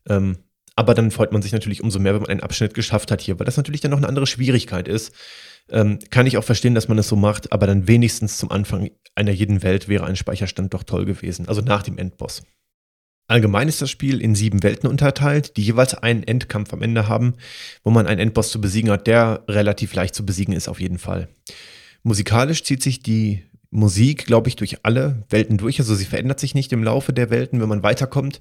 [0.08, 0.38] Ähm,
[0.74, 3.38] aber dann freut man sich natürlich umso mehr, wenn man einen Abschnitt geschafft hat hier,
[3.38, 5.14] weil das natürlich dann noch eine andere Schwierigkeit ist.
[5.72, 8.90] Ähm, kann ich auch verstehen, dass man es so macht, aber dann wenigstens zum Anfang
[9.14, 12.42] einer jeden Welt wäre ein Speicherstand doch toll gewesen, also nach dem Endboss.
[13.26, 17.34] Allgemein ist das Spiel in sieben Welten unterteilt, die jeweils einen Endkampf am Ende haben,
[17.82, 20.98] wo man einen Endboss zu besiegen hat, der relativ leicht zu besiegen ist auf jeden
[20.98, 21.28] Fall.
[22.02, 25.78] Musikalisch zieht sich die Musik, glaube ich, durch alle Welten durch.
[25.78, 28.40] Also sie verändert sich nicht im Laufe der Welten, wenn man weiterkommt.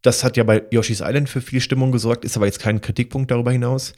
[0.00, 3.30] Das hat ja bei Yoshi's Island für viel Stimmung gesorgt, ist aber jetzt kein Kritikpunkt
[3.30, 3.92] darüber hinaus.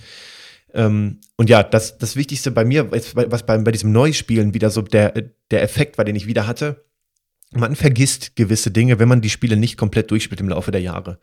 [0.74, 4.82] Ähm, und ja, das, das Wichtigste bei mir, was bei, bei diesem Neuspielen wieder so
[4.82, 5.12] der,
[5.50, 6.84] der Effekt war, den ich wieder hatte,
[7.52, 11.18] man vergisst gewisse Dinge, wenn man die Spiele nicht komplett durchspielt im Laufe der Jahre.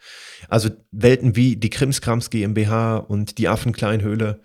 [0.50, 4.41] Also Welten wie die Krimskrams GmbH und die Affenkleinhöhle,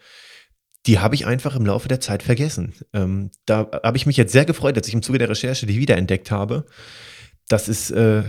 [0.86, 2.74] die habe ich einfach im Laufe der Zeit vergessen.
[2.92, 5.78] Ähm, da habe ich mich jetzt sehr gefreut, dass ich im Zuge der Recherche die
[5.78, 6.66] wiederentdeckt habe.
[7.48, 8.22] Das ist äh,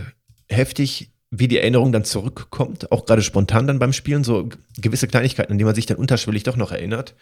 [0.49, 5.51] heftig, wie die Erinnerung dann zurückkommt, auch gerade spontan dann beim Spielen, so gewisse Kleinigkeiten,
[5.51, 7.15] an die man sich dann unterschwellig doch noch erinnert.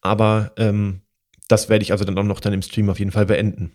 [0.00, 1.02] Aber ähm,
[1.46, 3.72] das werde ich also dann auch noch dann im Stream auf jeden Fall beenden.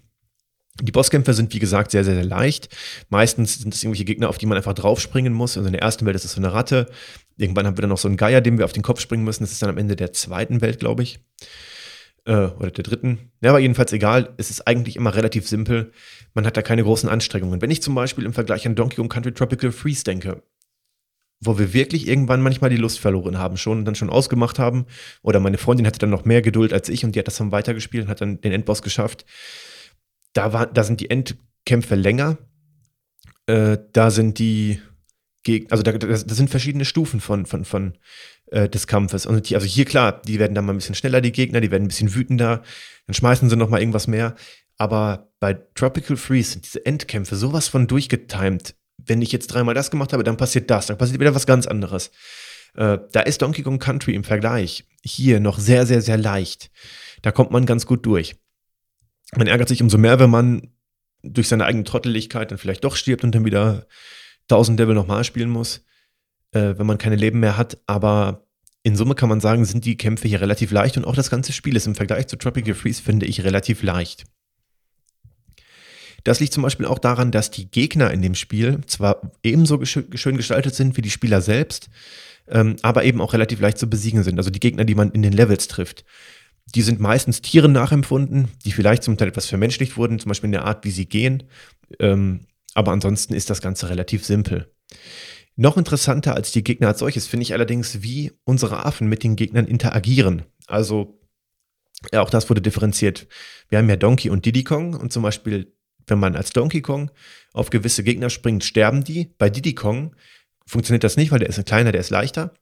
[0.82, 2.69] Die Bosskämpfe sind, wie gesagt, sehr, sehr, sehr leicht.
[3.09, 5.57] Meistens sind es irgendwelche Gegner, auf die man einfach draufspringen muss.
[5.57, 6.89] Also in der ersten Welt ist es so eine Ratte.
[7.38, 9.43] Irgendwann haben wir dann noch so einen Geier, dem wir auf den Kopf springen müssen.
[9.43, 11.19] Das ist dann am Ende der zweiten Welt, glaube ich.
[12.26, 13.32] Äh, oder der dritten.
[13.41, 14.34] Ja, aber jedenfalls egal.
[14.38, 15.91] Es ist eigentlich immer relativ simpel.
[16.34, 17.61] Man hat da keine großen Anstrengungen.
[17.61, 20.43] Wenn ich zum Beispiel im Vergleich an Donkey Kong Country Tropical Freeze denke,
[21.39, 24.86] wo wir wirklich irgendwann manchmal die Lust verloren haben, schon und dann schon ausgemacht haben.
[25.23, 27.51] Oder meine Freundin hatte dann noch mehr Geduld als ich und die hat das dann
[27.51, 29.25] weitergespielt und hat dann den Endboss geschafft
[30.34, 32.38] da, war, da sind die Endkämpfe länger.
[33.47, 34.82] Äh, da sind die
[35.43, 37.97] Gegner, also da, das, das, sind verschiedene Stufen von, von, von
[38.47, 39.25] äh, des Kampfes.
[39.25, 41.71] Und die, also hier klar, die werden dann mal ein bisschen schneller, die Gegner, die
[41.71, 42.63] werden ein bisschen wütender,
[43.07, 44.36] dann schmeißen sie noch mal irgendwas mehr.
[44.77, 48.75] Aber bei Tropical Freeze sind diese Endkämpfe sowas von durchgetimed.
[48.97, 51.67] Wenn ich jetzt dreimal das gemacht habe, dann passiert das, dann passiert wieder was ganz
[51.67, 52.11] anderes.
[52.75, 56.71] Äh, da ist Donkey Kong Country im Vergleich hier noch sehr, sehr, sehr leicht.
[57.21, 58.35] Da kommt man ganz gut durch
[59.35, 60.73] man ärgert sich umso mehr, wenn man
[61.23, 63.87] durch seine eigene Trotteligkeit dann vielleicht doch stirbt und dann wieder
[64.49, 65.85] 1000 Level nochmal spielen muss,
[66.51, 67.77] äh, wenn man keine Leben mehr hat.
[67.85, 68.47] Aber
[68.83, 71.53] in Summe kann man sagen, sind die Kämpfe hier relativ leicht und auch das ganze
[71.53, 74.25] Spiel ist im Vergleich zu Tropical Freeze, finde ich, relativ leicht.
[76.24, 80.38] Das liegt zum Beispiel auch daran, dass die Gegner in dem Spiel zwar ebenso schön
[80.38, 81.89] gestaltet sind wie die Spieler selbst,
[82.47, 84.38] ähm, aber eben auch relativ leicht zu besiegen sind.
[84.38, 86.03] Also die Gegner, die man in den Levels trifft.
[86.76, 90.53] Die sind meistens Tieren nachempfunden, die vielleicht zum Teil etwas vermenschlicht wurden, zum Beispiel in
[90.53, 91.43] der Art, wie sie gehen.
[91.99, 92.41] Ähm,
[92.74, 94.72] aber ansonsten ist das Ganze relativ simpel.
[95.55, 99.36] Noch interessanter als die Gegner als solches finde ich allerdings, wie unsere Affen mit den
[99.36, 100.43] Gegnern interagieren.
[100.67, 101.19] Also,
[102.11, 103.28] ja, auch das wurde differenziert.
[103.69, 105.74] Wir haben ja Donkey und Diddy Kong und zum Beispiel,
[106.08, 107.12] wenn man als Donkey Kong
[107.54, 109.34] auf gewisse Gegner springt, sterben die.
[109.38, 110.16] Bei Diddy Kong
[110.66, 112.54] funktioniert das nicht, weil der ist ein kleiner, der ist leichter.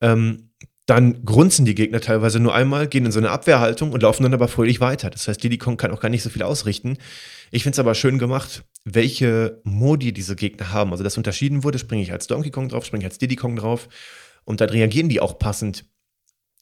[0.00, 0.50] Ähm,
[0.86, 4.34] dann grunzen die Gegner teilweise nur einmal, gehen in so eine Abwehrhaltung und laufen dann
[4.34, 5.08] aber fröhlich weiter.
[5.08, 6.98] Das heißt, Diddy Kong kann auch gar nicht so viel ausrichten.
[7.52, 10.90] Ich finde es aber schön gemacht, welche Modi diese Gegner haben.
[10.90, 13.54] Also, dass unterschieden wurde, springe ich als Donkey Kong drauf, springe ich als Diddy Kong
[13.56, 13.88] drauf.
[14.44, 15.84] Und dann reagieren die auch passend.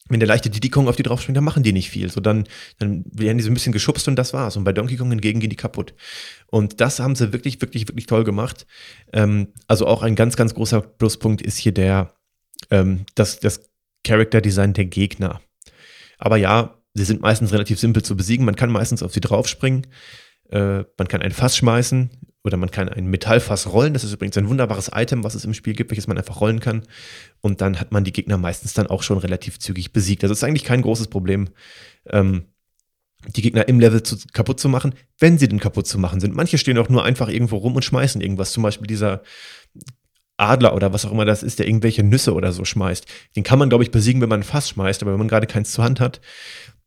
[0.09, 2.11] Wenn der leichte Diddy Kong auf die drauf springt, dann machen die nicht viel.
[2.11, 2.45] So dann,
[2.79, 4.57] dann werden die so ein bisschen geschubst und das war's.
[4.57, 5.93] Und bei Donkey Kong hingegen gehen die kaputt.
[6.47, 8.65] Und das haben sie wirklich, wirklich, wirklich toll gemacht.
[9.13, 12.13] Ähm, also auch ein ganz, ganz großer Pluspunkt ist hier der,
[12.71, 13.69] ähm, dass das
[14.03, 15.41] Character Design der Gegner.
[16.17, 18.45] Aber ja, sie sind meistens relativ simpel zu besiegen.
[18.45, 19.87] Man kann meistens auf sie draufspringen.
[20.49, 22.09] Äh, man kann ein Fass schmeißen
[22.43, 23.93] oder man kann ein Metallfass rollen.
[23.93, 26.59] Das ist übrigens ein wunderbares Item, was es im Spiel gibt, welches man einfach rollen
[26.59, 26.83] kann.
[27.41, 30.23] Und dann hat man die Gegner meistens dann auch schon relativ zügig besiegt.
[30.23, 31.49] Das ist eigentlich kein großes Problem.
[32.07, 32.45] Ähm,
[33.35, 36.33] die Gegner im Level zu, kaputt zu machen, wenn sie denn kaputt zu machen sind.
[36.33, 38.53] Manche stehen auch nur einfach irgendwo rum und schmeißen irgendwas.
[38.53, 39.23] Zum Beispiel dieser
[40.37, 43.05] Adler oder was auch immer das ist, der irgendwelche Nüsse oder so schmeißt.
[43.35, 45.47] Den kann man, glaube ich, besiegen, wenn man ein Fass schmeißt, aber wenn man gerade
[45.47, 46.21] keins zur Hand hat,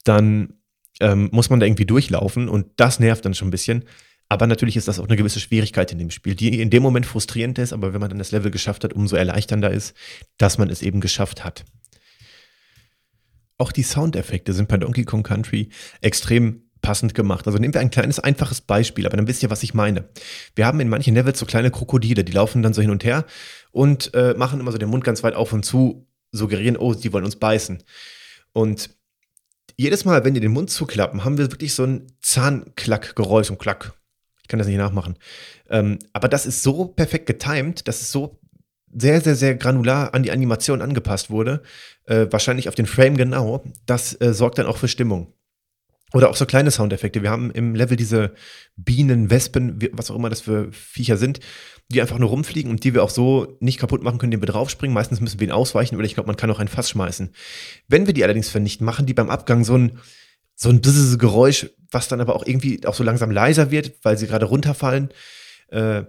[0.04, 0.54] dann
[1.00, 3.84] ähm, muss man da irgendwie durchlaufen und das nervt dann schon ein bisschen.
[4.28, 7.04] Aber natürlich ist das auch eine gewisse Schwierigkeit in dem Spiel, die in dem Moment
[7.04, 9.94] frustrierend ist, aber wenn man dann das Level geschafft hat, umso erleichternder ist,
[10.38, 11.64] dass man es eben geschafft hat.
[13.58, 15.68] Auch die Soundeffekte sind bei Donkey Kong Country
[16.00, 17.46] extrem passend gemacht.
[17.46, 20.08] Also nehmen wir ein kleines, einfaches Beispiel, aber dann wisst ihr, was ich meine.
[20.54, 23.24] Wir haben in manchen Levels so kleine Krokodile, die laufen dann so hin und her
[23.70, 27.12] und äh, machen immer so den Mund ganz weit auf und zu, suggerieren, oh, die
[27.12, 27.82] wollen uns beißen.
[28.52, 28.90] Und
[29.76, 33.94] jedes Mal, wenn die den Mund zuklappen, haben wir wirklich so ein Zahnklackgeräusch und Klack.
[34.52, 35.14] Kann das nicht nachmachen.
[35.70, 38.38] Ähm, aber das ist so perfekt getimed, dass es so
[38.94, 41.62] sehr, sehr, sehr granular an die Animation angepasst wurde,
[42.04, 45.32] äh, wahrscheinlich auf den Frame genau, das äh, sorgt dann auch für Stimmung.
[46.12, 47.22] Oder auch so kleine Soundeffekte.
[47.22, 48.34] Wir haben im Level diese
[48.76, 51.40] Bienen, Wespen, was auch immer das für Viecher sind,
[51.88, 54.52] die einfach nur rumfliegen und die wir auch so nicht kaputt machen können, indem wir
[54.52, 54.92] draufspringen.
[54.92, 57.30] Meistens müssen wir ihn ausweichen oder ich glaube, man kann auch ein Fass schmeißen.
[57.88, 59.92] Wenn wir die allerdings vernichten, machen die beim Abgang so ein,
[60.54, 64.16] so ein bisschen Geräusch, was dann aber auch irgendwie auch so langsam leiser wird, weil
[64.16, 65.10] sie gerade runterfallen.
[65.68, 66.04] Äh,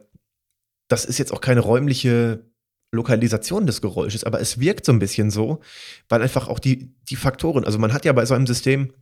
[0.87, 2.45] das ist jetzt auch keine räumliche
[2.91, 5.61] Lokalisation des Geräusches, aber es wirkt so ein bisschen so,
[6.09, 8.93] weil einfach auch die, die Faktoren, also man hat ja bei so einem System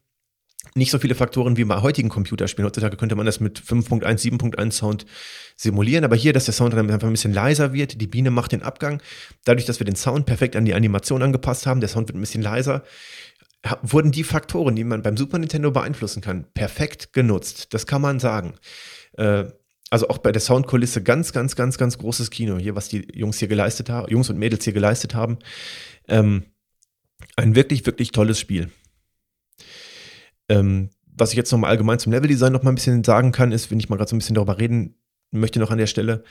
[0.76, 2.68] nicht so viele Faktoren wie bei heutigen Computerspielen.
[2.68, 5.06] Heutzutage könnte man das mit 5.1, 7.1 Sound
[5.56, 8.52] simulieren, aber hier, dass der Sound dann einfach ein bisschen leiser wird, die Biene macht
[8.52, 9.02] den Abgang.
[9.44, 12.22] Dadurch, dass wir den Sound perfekt an die Animation angepasst haben, der Sound wird ein
[12.22, 12.84] bisschen leiser,
[13.82, 17.74] wurden die Faktoren, die man beim Super Nintendo beeinflussen kann, perfekt genutzt.
[17.74, 18.56] Das kann man sagen.
[19.14, 19.46] Äh,
[19.92, 23.40] also auch bei der Soundkulisse ganz, ganz, ganz, ganz großes Kino hier, was die Jungs
[23.40, 25.38] hier geleistet haben, Jungs und Mädels hier geleistet haben.
[26.08, 26.44] Ähm,
[27.36, 28.72] ein wirklich, wirklich tolles Spiel.
[30.50, 33.70] Ähm, was ich jetzt nochmal allgemein zum Leveldesign noch mal ein bisschen sagen kann, ist,
[33.70, 34.96] wenn ich mal gerade so ein bisschen darüber reden
[35.32, 36.24] möchte noch an der Stelle,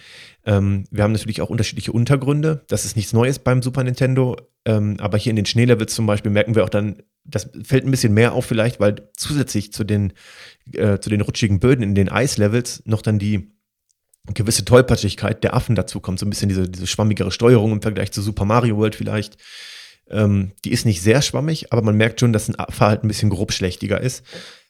[0.45, 2.65] ähm, wir haben natürlich auch unterschiedliche Untergründe.
[2.69, 6.31] Das ist nichts Neues beim Super Nintendo, ähm, aber hier in den Schneelevels zum Beispiel
[6.31, 10.13] merken wir auch dann, das fällt ein bisschen mehr auf vielleicht, weil zusätzlich zu den,
[10.73, 13.53] äh, zu den rutschigen Böden in den Eislevels noch dann die
[14.35, 18.13] gewisse Tollpatschigkeit der Affen dazu kommt, so ein bisschen diese, diese schwammigere Steuerung im Vergleich
[18.13, 19.39] zu Super Mario World vielleicht.
[20.09, 23.09] Ähm, die ist nicht sehr schwammig, aber man merkt schon, dass ein Affe halt ein
[23.09, 24.25] bisschen grobschlächtiger ist.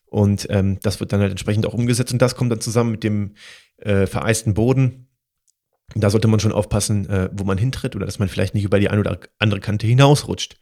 [0.07, 2.13] Und ähm, das wird dann halt entsprechend auch umgesetzt.
[2.13, 3.35] Und das kommt dann zusammen mit dem
[3.79, 5.09] äh, vereisten Boden.
[5.95, 8.79] Da sollte man schon aufpassen, äh, wo man hintritt oder dass man vielleicht nicht über
[8.79, 10.57] die eine oder andere Kante hinausrutscht.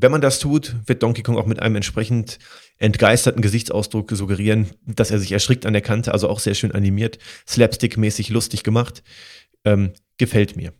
[0.00, 2.38] Wenn man das tut, wird Donkey Kong auch mit einem entsprechend
[2.78, 7.18] entgeisterten Gesichtsausdruck suggerieren, dass er sich erschrickt an der Kante, also auch sehr schön animiert,
[7.46, 9.02] slapstick-mäßig lustig gemacht.
[9.64, 10.72] Ähm, gefällt mir.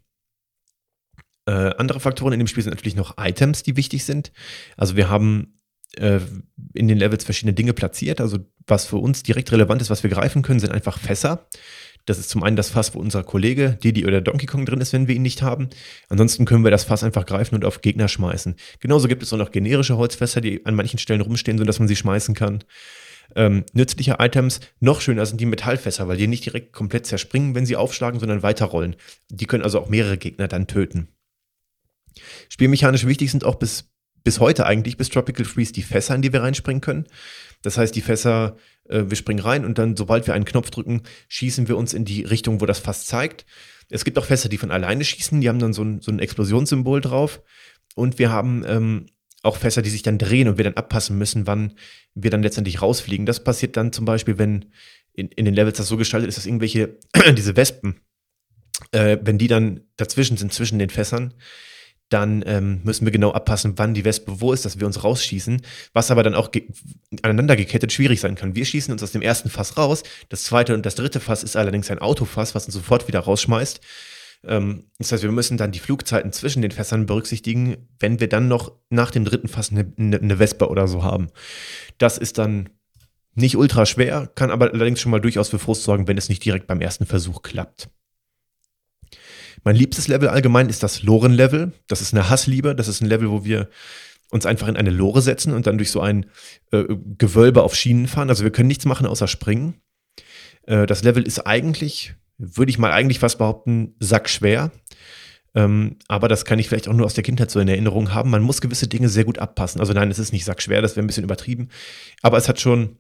[1.47, 4.33] Äh, andere Faktoren in dem Spiel sind natürlich noch Items, die wichtig sind.
[4.79, 5.60] Also wir haben
[5.97, 6.21] äh,
[6.75, 8.21] in den Levels verschiedene Dinge platziert.
[8.21, 11.47] Also was für uns direkt relevant ist, was wir greifen können, sind einfach Fässer.
[12.07, 14.93] Das ist zum einen das Fass, wo unser Kollege Didi oder Donkey Kong drin ist,
[14.93, 15.69] wenn wir ihn nicht haben.
[16.09, 18.57] Ansonsten können wir das Fass einfach greifen und auf Gegner schmeißen.
[18.81, 21.97] Genauso gibt es auch noch generische Holzfässer, die an manchen Stellen rumstehen, sodass man sie
[21.97, 22.65] schmeißen kann.
[23.37, 27.67] Ähm, nützliche Items, noch schöner sind die Metallfässer, weil die nicht direkt komplett zerspringen, wenn
[27.67, 28.97] sie aufschlagen, sondern weiterrollen.
[29.29, 31.09] Die können also auch mehrere Gegner dann töten.
[32.49, 33.89] Spielmechanisch wichtig sind auch bis,
[34.23, 37.07] bis heute eigentlich, bis Tropical Freeze, die Fässer, in die wir reinspringen können.
[37.63, 38.57] Das heißt, die Fässer,
[38.89, 42.05] äh, wir springen rein und dann, sobald wir einen Knopf drücken, schießen wir uns in
[42.05, 43.47] die Richtung, wo das Fass zeigt.
[43.89, 46.21] Es gibt auch Fässer, die von alleine schießen, die haben dann so ein, so ein
[46.21, 47.43] Explosionssymbol drauf.
[47.97, 49.07] Und wir haben ähm,
[49.43, 51.75] auch Fässer, die sich dann drehen und wir dann abpassen müssen, wann
[52.15, 53.27] wir dann letztendlich rausfliegen.
[53.27, 54.67] Das passiert dann zum Beispiel, wenn
[55.13, 56.99] in, in den Levels das so gestaltet ist, dass irgendwelche,
[57.37, 58.01] diese Wespen,
[58.93, 61.35] äh, wenn die dann dazwischen sind, zwischen den Fässern,
[62.11, 65.63] dann ähm, müssen wir genau abpassen, wann die Wespe wo ist, dass wir uns rausschießen,
[65.93, 66.65] was aber dann auch ge
[67.23, 68.55] aneinander gekettet schwierig sein kann.
[68.55, 71.57] Wir schießen uns aus dem ersten Fass raus, das zweite und das dritte Fass ist
[71.57, 73.81] allerdings ein Autofass, was uns sofort wieder rausschmeißt.
[74.45, 78.49] Ähm, das heißt, wir müssen dann die Flugzeiten zwischen den Fässern berücksichtigen, wenn wir dann
[78.49, 81.29] noch nach dem dritten Fass eine, eine, eine Wespe oder so haben.
[81.99, 82.71] Das ist dann
[83.35, 86.45] nicht ultra schwer, kann aber allerdings schon mal durchaus für Frust sorgen, wenn es nicht
[86.45, 87.89] direkt beim ersten Versuch klappt.
[89.65, 91.73] Mein liebstes Level allgemein ist das Loren-Level.
[91.87, 92.75] Das ist eine Hassliebe.
[92.75, 93.69] Das ist ein Level, wo wir
[94.31, 96.27] uns einfach in eine Lore setzen und dann durch so ein
[96.71, 96.85] äh,
[97.19, 98.29] Gewölbe auf Schienen fahren.
[98.29, 99.81] Also wir können nichts machen außer springen.
[100.67, 104.71] Äh, das Level ist eigentlich, würde ich mal eigentlich fast behaupten, sackschwer.
[105.55, 108.31] Ähm, aber das kann ich vielleicht auch nur aus der Kindheit so in Erinnerung haben.
[108.31, 109.81] Man muss gewisse Dinge sehr gut abpassen.
[109.81, 111.69] Also nein, es ist nicht sackschwer, das wäre ein bisschen übertrieben.
[112.23, 112.99] Aber es hat schon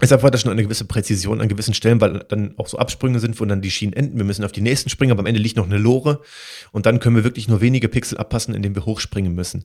[0.00, 3.18] Deshalb war das schon eine gewisse Präzision an gewissen Stellen, weil dann auch so Absprünge
[3.18, 4.18] sind, wo dann die Schienen enden.
[4.18, 6.20] Wir müssen auf die nächsten springen, aber am Ende liegt noch eine Lore.
[6.70, 9.64] Und dann können wir wirklich nur wenige Pixel abpassen, indem wir hochspringen müssen.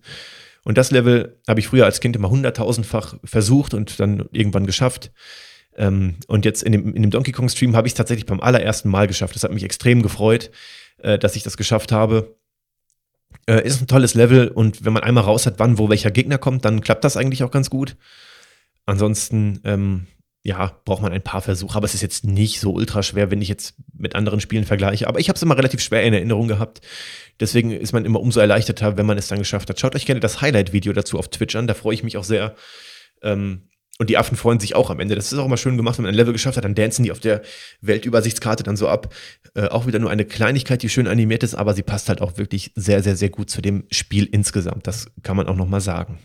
[0.63, 5.11] Und das Level habe ich früher als Kind immer hunderttausendfach versucht und dann irgendwann geschafft.
[5.77, 8.41] Ähm, und jetzt in dem, in dem Donkey Kong Stream habe ich es tatsächlich beim
[8.41, 9.35] allerersten Mal geschafft.
[9.35, 10.49] Das hat mich extrem gefreut,
[10.97, 12.35] äh, dass ich das geschafft habe.
[13.45, 16.39] Äh, ist ein tolles Level und wenn man einmal raus hat, wann wo welcher Gegner
[16.39, 17.95] kommt, dann klappt das eigentlich auch ganz gut.
[18.87, 20.07] Ansonsten ähm,
[20.45, 23.41] ja, braucht man ein paar Versuche, aber es ist jetzt nicht so ultra schwer, wenn
[23.41, 25.07] ich jetzt mit anderen Spielen vergleiche.
[25.07, 26.81] Aber ich habe es immer relativ schwer in Erinnerung gehabt.
[27.39, 29.79] Deswegen ist man immer umso erleichterter, wenn man es dann geschafft hat.
[29.79, 32.55] Schaut euch gerne das Highlight-Video dazu auf Twitch an, da freue ich mich auch sehr.
[33.23, 35.15] Ähm, und die Affen freuen sich auch am Ende.
[35.15, 37.11] Das ist auch immer schön gemacht, wenn man ein Level geschafft hat, dann dancen die
[37.11, 37.41] auf der
[37.81, 39.15] Weltübersichtskarte dann so ab.
[39.55, 42.37] Äh, auch wieder nur eine Kleinigkeit, die schön animiert ist, aber sie passt halt auch
[42.37, 44.85] wirklich sehr, sehr, sehr gut zu dem Spiel insgesamt.
[44.85, 46.19] Das kann man auch nochmal sagen.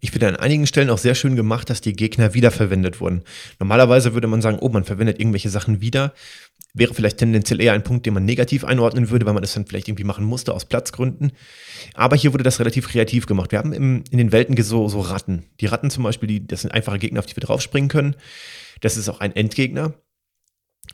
[0.00, 3.22] Ich finde an einigen Stellen auch sehr schön gemacht, dass die Gegner wiederverwendet wurden.
[3.58, 6.14] Normalerweise würde man sagen, oh, man verwendet irgendwelche Sachen wieder.
[6.74, 9.66] Wäre vielleicht tendenziell eher ein Punkt, den man negativ einordnen würde, weil man das dann
[9.66, 11.32] vielleicht irgendwie machen musste aus Platzgründen.
[11.94, 13.50] Aber hier wurde das relativ kreativ gemacht.
[13.50, 15.44] Wir haben im, in den Welten so, so Ratten.
[15.60, 18.16] Die Ratten zum Beispiel, die, das sind einfache Gegner, auf die wir draufspringen können.
[18.80, 19.94] Das ist auch ein Endgegner.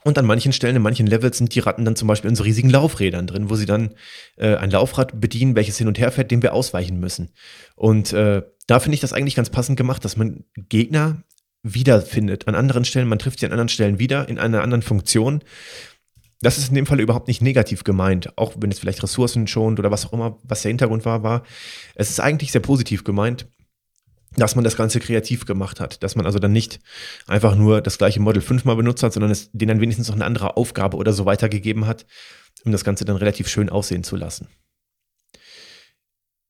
[0.03, 2.43] Und an manchen Stellen, in manchen Levels sind die Ratten dann zum Beispiel in so
[2.43, 3.95] riesigen Laufrädern drin, wo sie dann
[4.37, 7.31] äh, ein Laufrad bedienen, welches hin und her fährt, dem wir ausweichen müssen.
[7.77, 11.23] Und äh, da finde ich das eigentlich ganz passend gemacht, dass man Gegner
[11.63, 13.09] wiederfindet an anderen Stellen.
[13.09, 15.43] Man trifft sie an anderen Stellen wieder in einer anderen Funktion.
[16.41, 19.79] Das ist in dem Fall überhaupt nicht negativ gemeint, auch wenn es vielleicht Ressourcen schont
[19.79, 21.43] oder was auch immer, was der Hintergrund war, war.
[21.95, 23.47] Es ist eigentlich sehr positiv gemeint,
[24.37, 26.03] dass man das Ganze kreativ gemacht hat.
[26.03, 26.81] Dass man also dann nicht
[27.27, 30.27] einfach nur das gleiche Model fünfmal benutzt hat, sondern es denen dann wenigstens noch eine
[30.27, 32.05] andere Aufgabe oder so weitergegeben hat,
[32.65, 34.49] um das Ganze dann relativ schön aussehen zu lassen.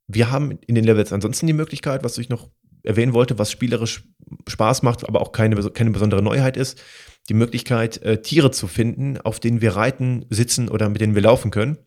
[0.07, 2.51] Wir haben in den Levels ansonsten die Möglichkeit, was ich noch
[2.83, 4.05] erwähnen wollte, was spielerisch
[4.47, 6.81] Spaß macht, aber auch keine, keine besondere Neuheit ist,
[7.29, 11.23] die Möglichkeit, äh, Tiere zu finden, auf denen wir reiten, sitzen oder mit denen wir
[11.23, 11.79] laufen können,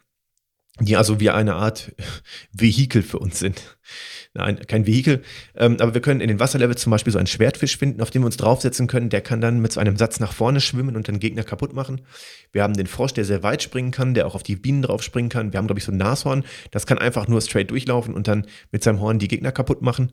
[0.79, 1.93] die also wie eine Art
[2.51, 3.77] Vehikel für uns sind.
[4.33, 5.23] Nein, kein Vehikel.
[5.55, 8.21] Ähm, aber wir können in den Wasserlevels zum Beispiel so einen Schwertfisch finden, auf den
[8.21, 9.09] wir uns draufsetzen können.
[9.09, 12.01] Der kann dann mit so einem Satz nach vorne schwimmen und den Gegner kaputt machen.
[12.51, 15.01] Wir haben den Frosch, der sehr weit springen kann, der auch auf die Bienen drauf
[15.01, 15.53] springen kann.
[15.53, 16.43] Wir haben, glaube ich, so ein Nashorn.
[16.69, 20.11] Das kann einfach nur straight durchlaufen und dann mit seinem Horn die Gegner kaputt machen.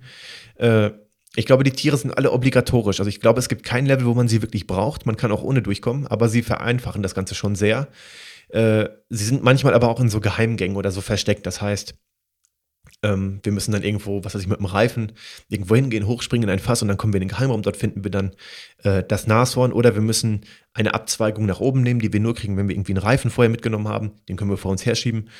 [0.57, 0.93] Äh,
[1.37, 3.01] ich glaube, die Tiere sind alle obligatorisch.
[3.01, 5.05] Also ich glaube, es gibt kein Level, wo man sie wirklich braucht.
[5.05, 7.89] Man kann auch ohne durchkommen, aber sie vereinfachen das Ganze schon sehr.
[8.55, 11.45] Äh, sie sind manchmal aber auch in so Geheimgängen oder so versteckt.
[11.45, 11.97] Das heißt,
[13.03, 15.13] ähm, wir müssen dann irgendwo, was weiß ich, mit dem Reifen
[15.49, 17.63] irgendwo hingehen, hochspringen in ein Fass und dann kommen wir in den Geheimraum.
[17.63, 18.31] Dort finden wir dann
[18.85, 20.43] äh, das Nashorn oder wir müssen
[20.73, 23.51] eine Abzweigung nach oben nehmen, die wir nur kriegen, wenn wir irgendwie einen Reifen vorher
[23.51, 24.13] mitgenommen haben.
[24.29, 25.31] Den können wir vor uns herschieben.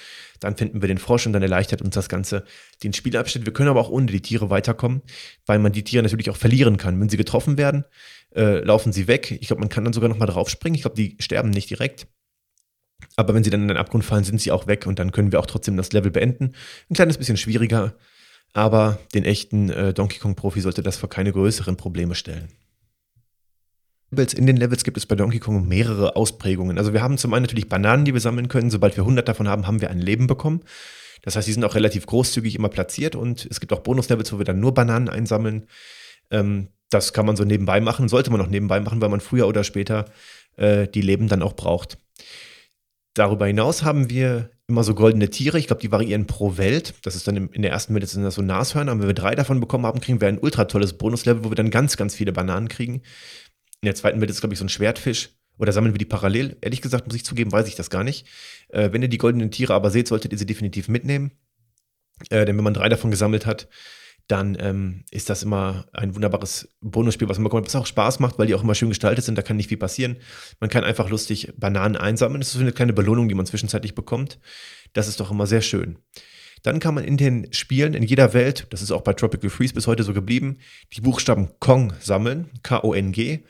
[0.41, 2.45] Dann finden wir den Frosch und dann erleichtert uns das Ganze
[2.83, 3.47] den Spielabschnitt.
[3.47, 5.03] Wir können aber auch ohne die Tiere weiterkommen,
[5.47, 7.01] weil man die Tiere natürlich auch verlieren kann.
[7.01, 7.85] Wenn sie getroffen werden,
[8.35, 9.31] äh, laufen sie weg.
[9.41, 10.75] Ich glaube, man kann dann sogar nochmal draufspringen.
[10.75, 12.09] Ich glaube, die sterben nicht direkt.
[13.17, 15.33] Aber wenn sie dann in den Abgrund fallen, sind sie auch weg und dann können
[15.33, 16.53] wir auch trotzdem das Level beenden.
[16.91, 17.95] Ein kleines bisschen schwieriger,
[18.53, 22.49] aber den echten äh, Donkey Kong Profi sollte das vor keine größeren Probleme stellen.
[24.17, 26.79] In den Levels gibt es bei Donkey Kong mehrere Ausprägungen.
[26.79, 28.71] Also wir haben zum einen natürlich Bananen, die wir sammeln können.
[28.71, 30.63] Sobald wir 100 davon haben, haben wir ein Leben bekommen.
[31.23, 34.39] Das heißt, die sind auch relativ großzügig immer platziert und es gibt auch Bonuslevels, wo
[34.39, 35.67] wir dann nur Bananen einsammeln.
[36.31, 39.49] Ähm, das kann man so nebenbei machen, sollte man auch nebenbei machen, weil man früher
[39.49, 40.05] oder später
[40.57, 41.99] äh, die Leben dann auch braucht.
[43.15, 45.59] Darüber hinaus haben wir immer so goldene Tiere.
[45.59, 46.95] Ich glaube, die variieren pro Welt.
[47.03, 48.93] Das ist dann in der ersten Welt sind das so Nashörner.
[48.93, 51.57] Und wenn wir drei davon bekommen haben, kriegen wir ein ultra tolles Bonuslevel, wo wir
[51.57, 53.03] dann ganz, ganz viele Bananen kriegen.
[53.81, 55.31] In der zweiten Welt ist, glaube ich, so ein Schwertfisch.
[55.59, 56.57] Oder sammeln wir die parallel?
[56.61, 58.27] Ehrlich gesagt, muss ich zugeben, weiß ich das gar nicht.
[58.69, 61.31] Äh, wenn ihr die goldenen Tiere aber seht, solltet ihr sie definitiv mitnehmen.
[62.31, 63.69] Äh, denn wenn man drei davon gesammelt hat,
[64.27, 68.39] dann ähm, ist das immer ein wunderbares Bonusspiel, was man bekommt, was auch Spaß macht,
[68.39, 69.37] weil die auch immer schön gestaltet sind.
[69.37, 70.17] Da kann nicht viel passieren.
[70.61, 72.41] Man kann einfach lustig Bananen einsammeln.
[72.41, 74.39] Das ist eine kleine Belohnung, die man zwischenzeitlich bekommt.
[74.95, 75.99] Das ist doch immer sehr schön.
[76.63, 79.75] Dann kann man in den Spielen in jeder Welt, das ist auch bei Tropical Freeze
[79.75, 80.57] bis heute so geblieben,
[80.95, 83.41] die Buchstaben Kong sammeln, K-O-N-G.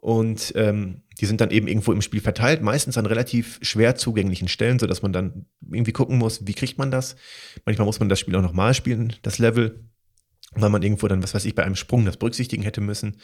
[0.00, 4.48] Und ähm, die sind dann eben irgendwo im Spiel verteilt, meistens an relativ schwer zugänglichen
[4.48, 7.16] Stellen, sodass man dann irgendwie gucken muss, wie kriegt man das.
[7.66, 9.84] Manchmal muss man das Spiel auch nochmal spielen, das Level
[10.56, 13.16] weil man irgendwo dann, was weiß ich, bei einem Sprung das berücksichtigen hätte müssen,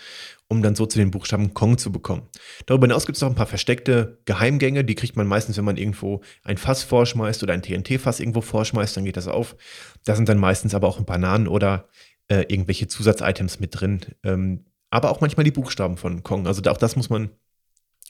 [0.49, 2.23] um dann so zu den Buchstaben Kong zu bekommen.
[2.67, 5.77] Darüber hinaus gibt es noch ein paar versteckte Geheimgänge, die kriegt man meistens, wenn man
[5.77, 9.57] irgendwo ein Fass vorschmeißt oder ein TNT-Fass irgendwo vorschmeißt, dann geht das auf.
[10.05, 11.89] Da sind dann meistens aber auch Bananen oder
[12.29, 14.01] äh, irgendwelche Zusatzitems mit drin.
[14.23, 16.47] Ähm, aber auch manchmal die Buchstaben von Kong.
[16.47, 17.31] Also auch das muss man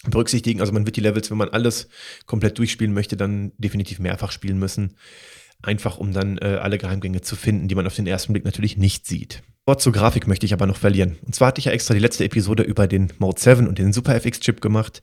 [0.04, 0.60] berücksichtigen.
[0.60, 1.88] Also man wird die Levels, wenn man alles
[2.26, 4.96] komplett durchspielen möchte, dann definitiv mehrfach spielen müssen.
[5.62, 8.76] Einfach um dann äh, alle Geheimgänge zu finden, die man auf den ersten Blick natürlich
[8.76, 9.42] nicht sieht.
[9.66, 11.16] Wort zur Grafik möchte ich aber noch verlieren.
[11.24, 13.92] Und zwar hatte ich ja extra die letzte Episode über den Mode 7 und den
[13.92, 15.02] Super FX Chip gemacht.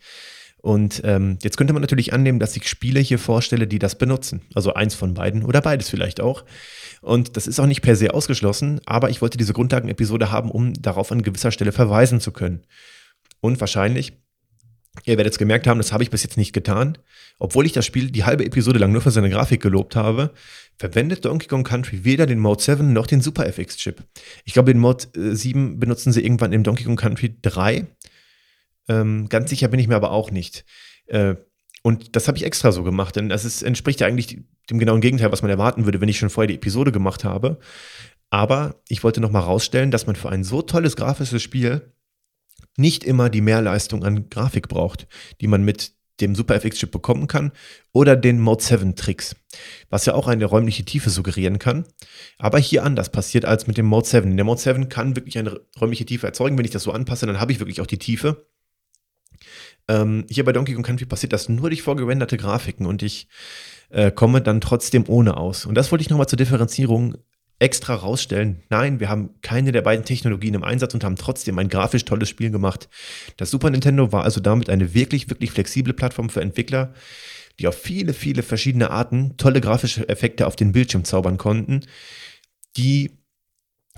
[0.61, 4.41] Und ähm, jetzt könnte man natürlich annehmen, dass ich Spiele hier vorstelle, die das benutzen.
[4.55, 6.43] Also eins von beiden oder beides vielleicht auch.
[7.01, 10.73] Und das ist auch nicht per se ausgeschlossen, aber ich wollte diese Grundlagen-Episode haben, um
[10.73, 12.63] darauf an gewisser Stelle verweisen zu können.
[13.39, 14.13] Und wahrscheinlich,
[15.05, 16.97] ihr werdet es gemerkt haben, das habe ich bis jetzt nicht getan.
[17.39, 20.31] Obwohl ich das Spiel die halbe Episode lang nur für seine Grafik gelobt habe,
[20.77, 24.03] verwendet Donkey Kong Country weder den Mode 7 noch den Super FX Chip.
[24.45, 27.85] Ich glaube, den Mode 7 äh, benutzen sie irgendwann im Donkey Kong Country 3.
[28.89, 30.65] Ähm, ganz sicher bin ich mir aber auch nicht.
[31.07, 31.35] Äh,
[31.83, 34.39] und das habe ich extra so gemacht, denn das ist, entspricht ja eigentlich
[34.69, 37.59] dem genauen Gegenteil, was man erwarten würde, wenn ich schon vorher die Episode gemacht habe.
[38.29, 41.93] Aber ich wollte nochmal rausstellen, dass man für ein so tolles grafisches Spiel
[42.77, 45.07] nicht immer die Mehrleistung an Grafik braucht,
[45.41, 47.51] die man mit dem Super FX-Chip bekommen kann,
[47.91, 49.35] oder den Mode 7 Tricks,
[49.89, 51.85] was ja auch eine räumliche Tiefe suggerieren kann,
[52.37, 54.35] aber hier anders passiert als mit dem Mode 7.
[54.35, 56.57] Der Mode 7 kann wirklich eine räumliche Tiefe erzeugen.
[56.57, 58.47] Wenn ich das so anpasse, dann habe ich wirklich auch die Tiefe.
[59.87, 63.27] Ähm, hier bei Donkey Kong Country passiert das nur durch vorgerenderte Grafiken und ich
[63.89, 65.65] äh, komme dann trotzdem ohne aus.
[65.65, 67.17] Und das wollte ich nochmal zur Differenzierung
[67.59, 68.61] extra rausstellen.
[68.69, 72.29] Nein, wir haben keine der beiden Technologien im Einsatz und haben trotzdem ein grafisch tolles
[72.29, 72.87] Spiel gemacht.
[73.37, 76.93] Das Super Nintendo war also damit eine wirklich, wirklich flexible Plattform für Entwickler,
[77.59, 81.81] die auf viele, viele verschiedene Arten tolle grafische Effekte auf den Bildschirm zaubern konnten,
[82.77, 83.17] die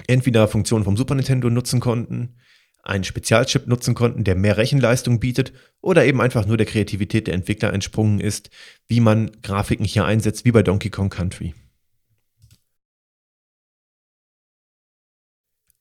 [0.07, 2.37] entweder Funktionen vom Super Nintendo nutzen konnten,
[2.81, 5.51] einen Spezialchip nutzen konnten, der mehr Rechenleistung bietet
[5.81, 8.49] oder eben einfach nur der Kreativität der Entwickler entsprungen ist,
[8.87, 11.53] wie man Grafiken hier einsetzt, wie bei Donkey Kong Country.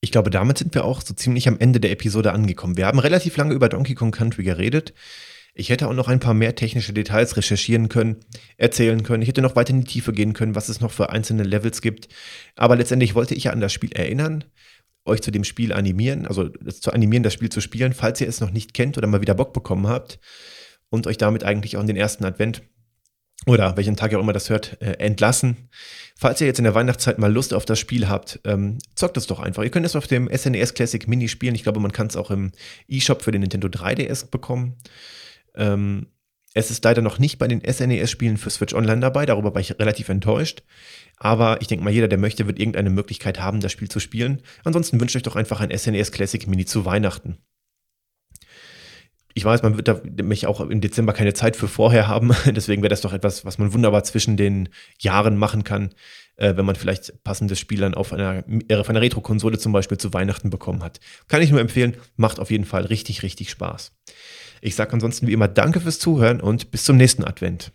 [0.00, 2.76] Ich glaube, damit sind wir auch so ziemlich am Ende der Episode angekommen.
[2.76, 4.94] Wir haben relativ lange über Donkey Kong Country geredet.
[5.54, 8.18] Ich hätte auch noch ein paar mehr technische Details recherchieren können,
[8.58, 9.22] erzählen können.
[9.22, 11.82] Ich hätte noch weiter in die Tiefe gehen können, was es noch für einzelne Levels
[11.82, 12.08] gibt.
[12.54, 14.44] Aber letztendlich wollte ich ja an das Spiel erinnern,
[15.04, 18.40] euch zu dem Spiel animieren, also zu animieren, das Spiel zu spielen, falls ihr es
[18.40, 20.20] noch nicht kennt oder mal wieder Bock bekommen habt
[20.90, 22.62] und euch damit eigentlich auch in den ersten Advent
[23.46, 25.68] oder welchen Tag ihr auch immer das hört, äh, entlassen.
[26.16, 29.26] Falls ihr jetzt in der Weihnachtszeit mal Lust auf das Spiel habt, ähm, zockt es
[29.26, 29.62] doch einfach.
[29.62, 31.54] Ihr könnt es auf dem SNES e Classic Mini spielen.
[31.54, 32.52] Ich glaube, man kann es auch im
[32.88, 34.76] eShop für den Nintendo 3DS bekommen.
[35.54, 36.08] Ähm,
[36.54, 39.78] es ist leider noch nicht bei den SNES-Spielen für Switch Online dabei, darüber war ich
[39.78, 40.62] relativ enttäuscht.
[41.18, 44.42] Aber ich denke mal, jeder, der möchte, wird irgendeine Möglichkeit haben, das Spiel zu spielen.
[44.64, 47.38] Ansonsten wünscht euch doch einfach ein SNES e Classic Mini zu Weihnachten
[49.38, 52.32] ich weiß, man wird da mich auch im Dezember keine Zeit für vorher haben.
[52.46, 54.68] Deswegen wäre das doch etwas, was man wunderbar zwischen den
[54.98, 55.90] Jahren machen kann,
[56.36, 59.96] äh, wenn man vielleicht passendes Spiel dann auf einer, äh, auf einer Retro-Konsole zum Beispiel
[59.96, 60.98] zu Weihnachten bekommen hat.
[61.28, 63.92] Kann ich nur empfehlen, macht auf jeden Fall richtig, richtig Spaß.
[64.60, 67.70] Ich sage ansonsten wie immer Danke fürs Zuhören und bis zum nächsten Advent.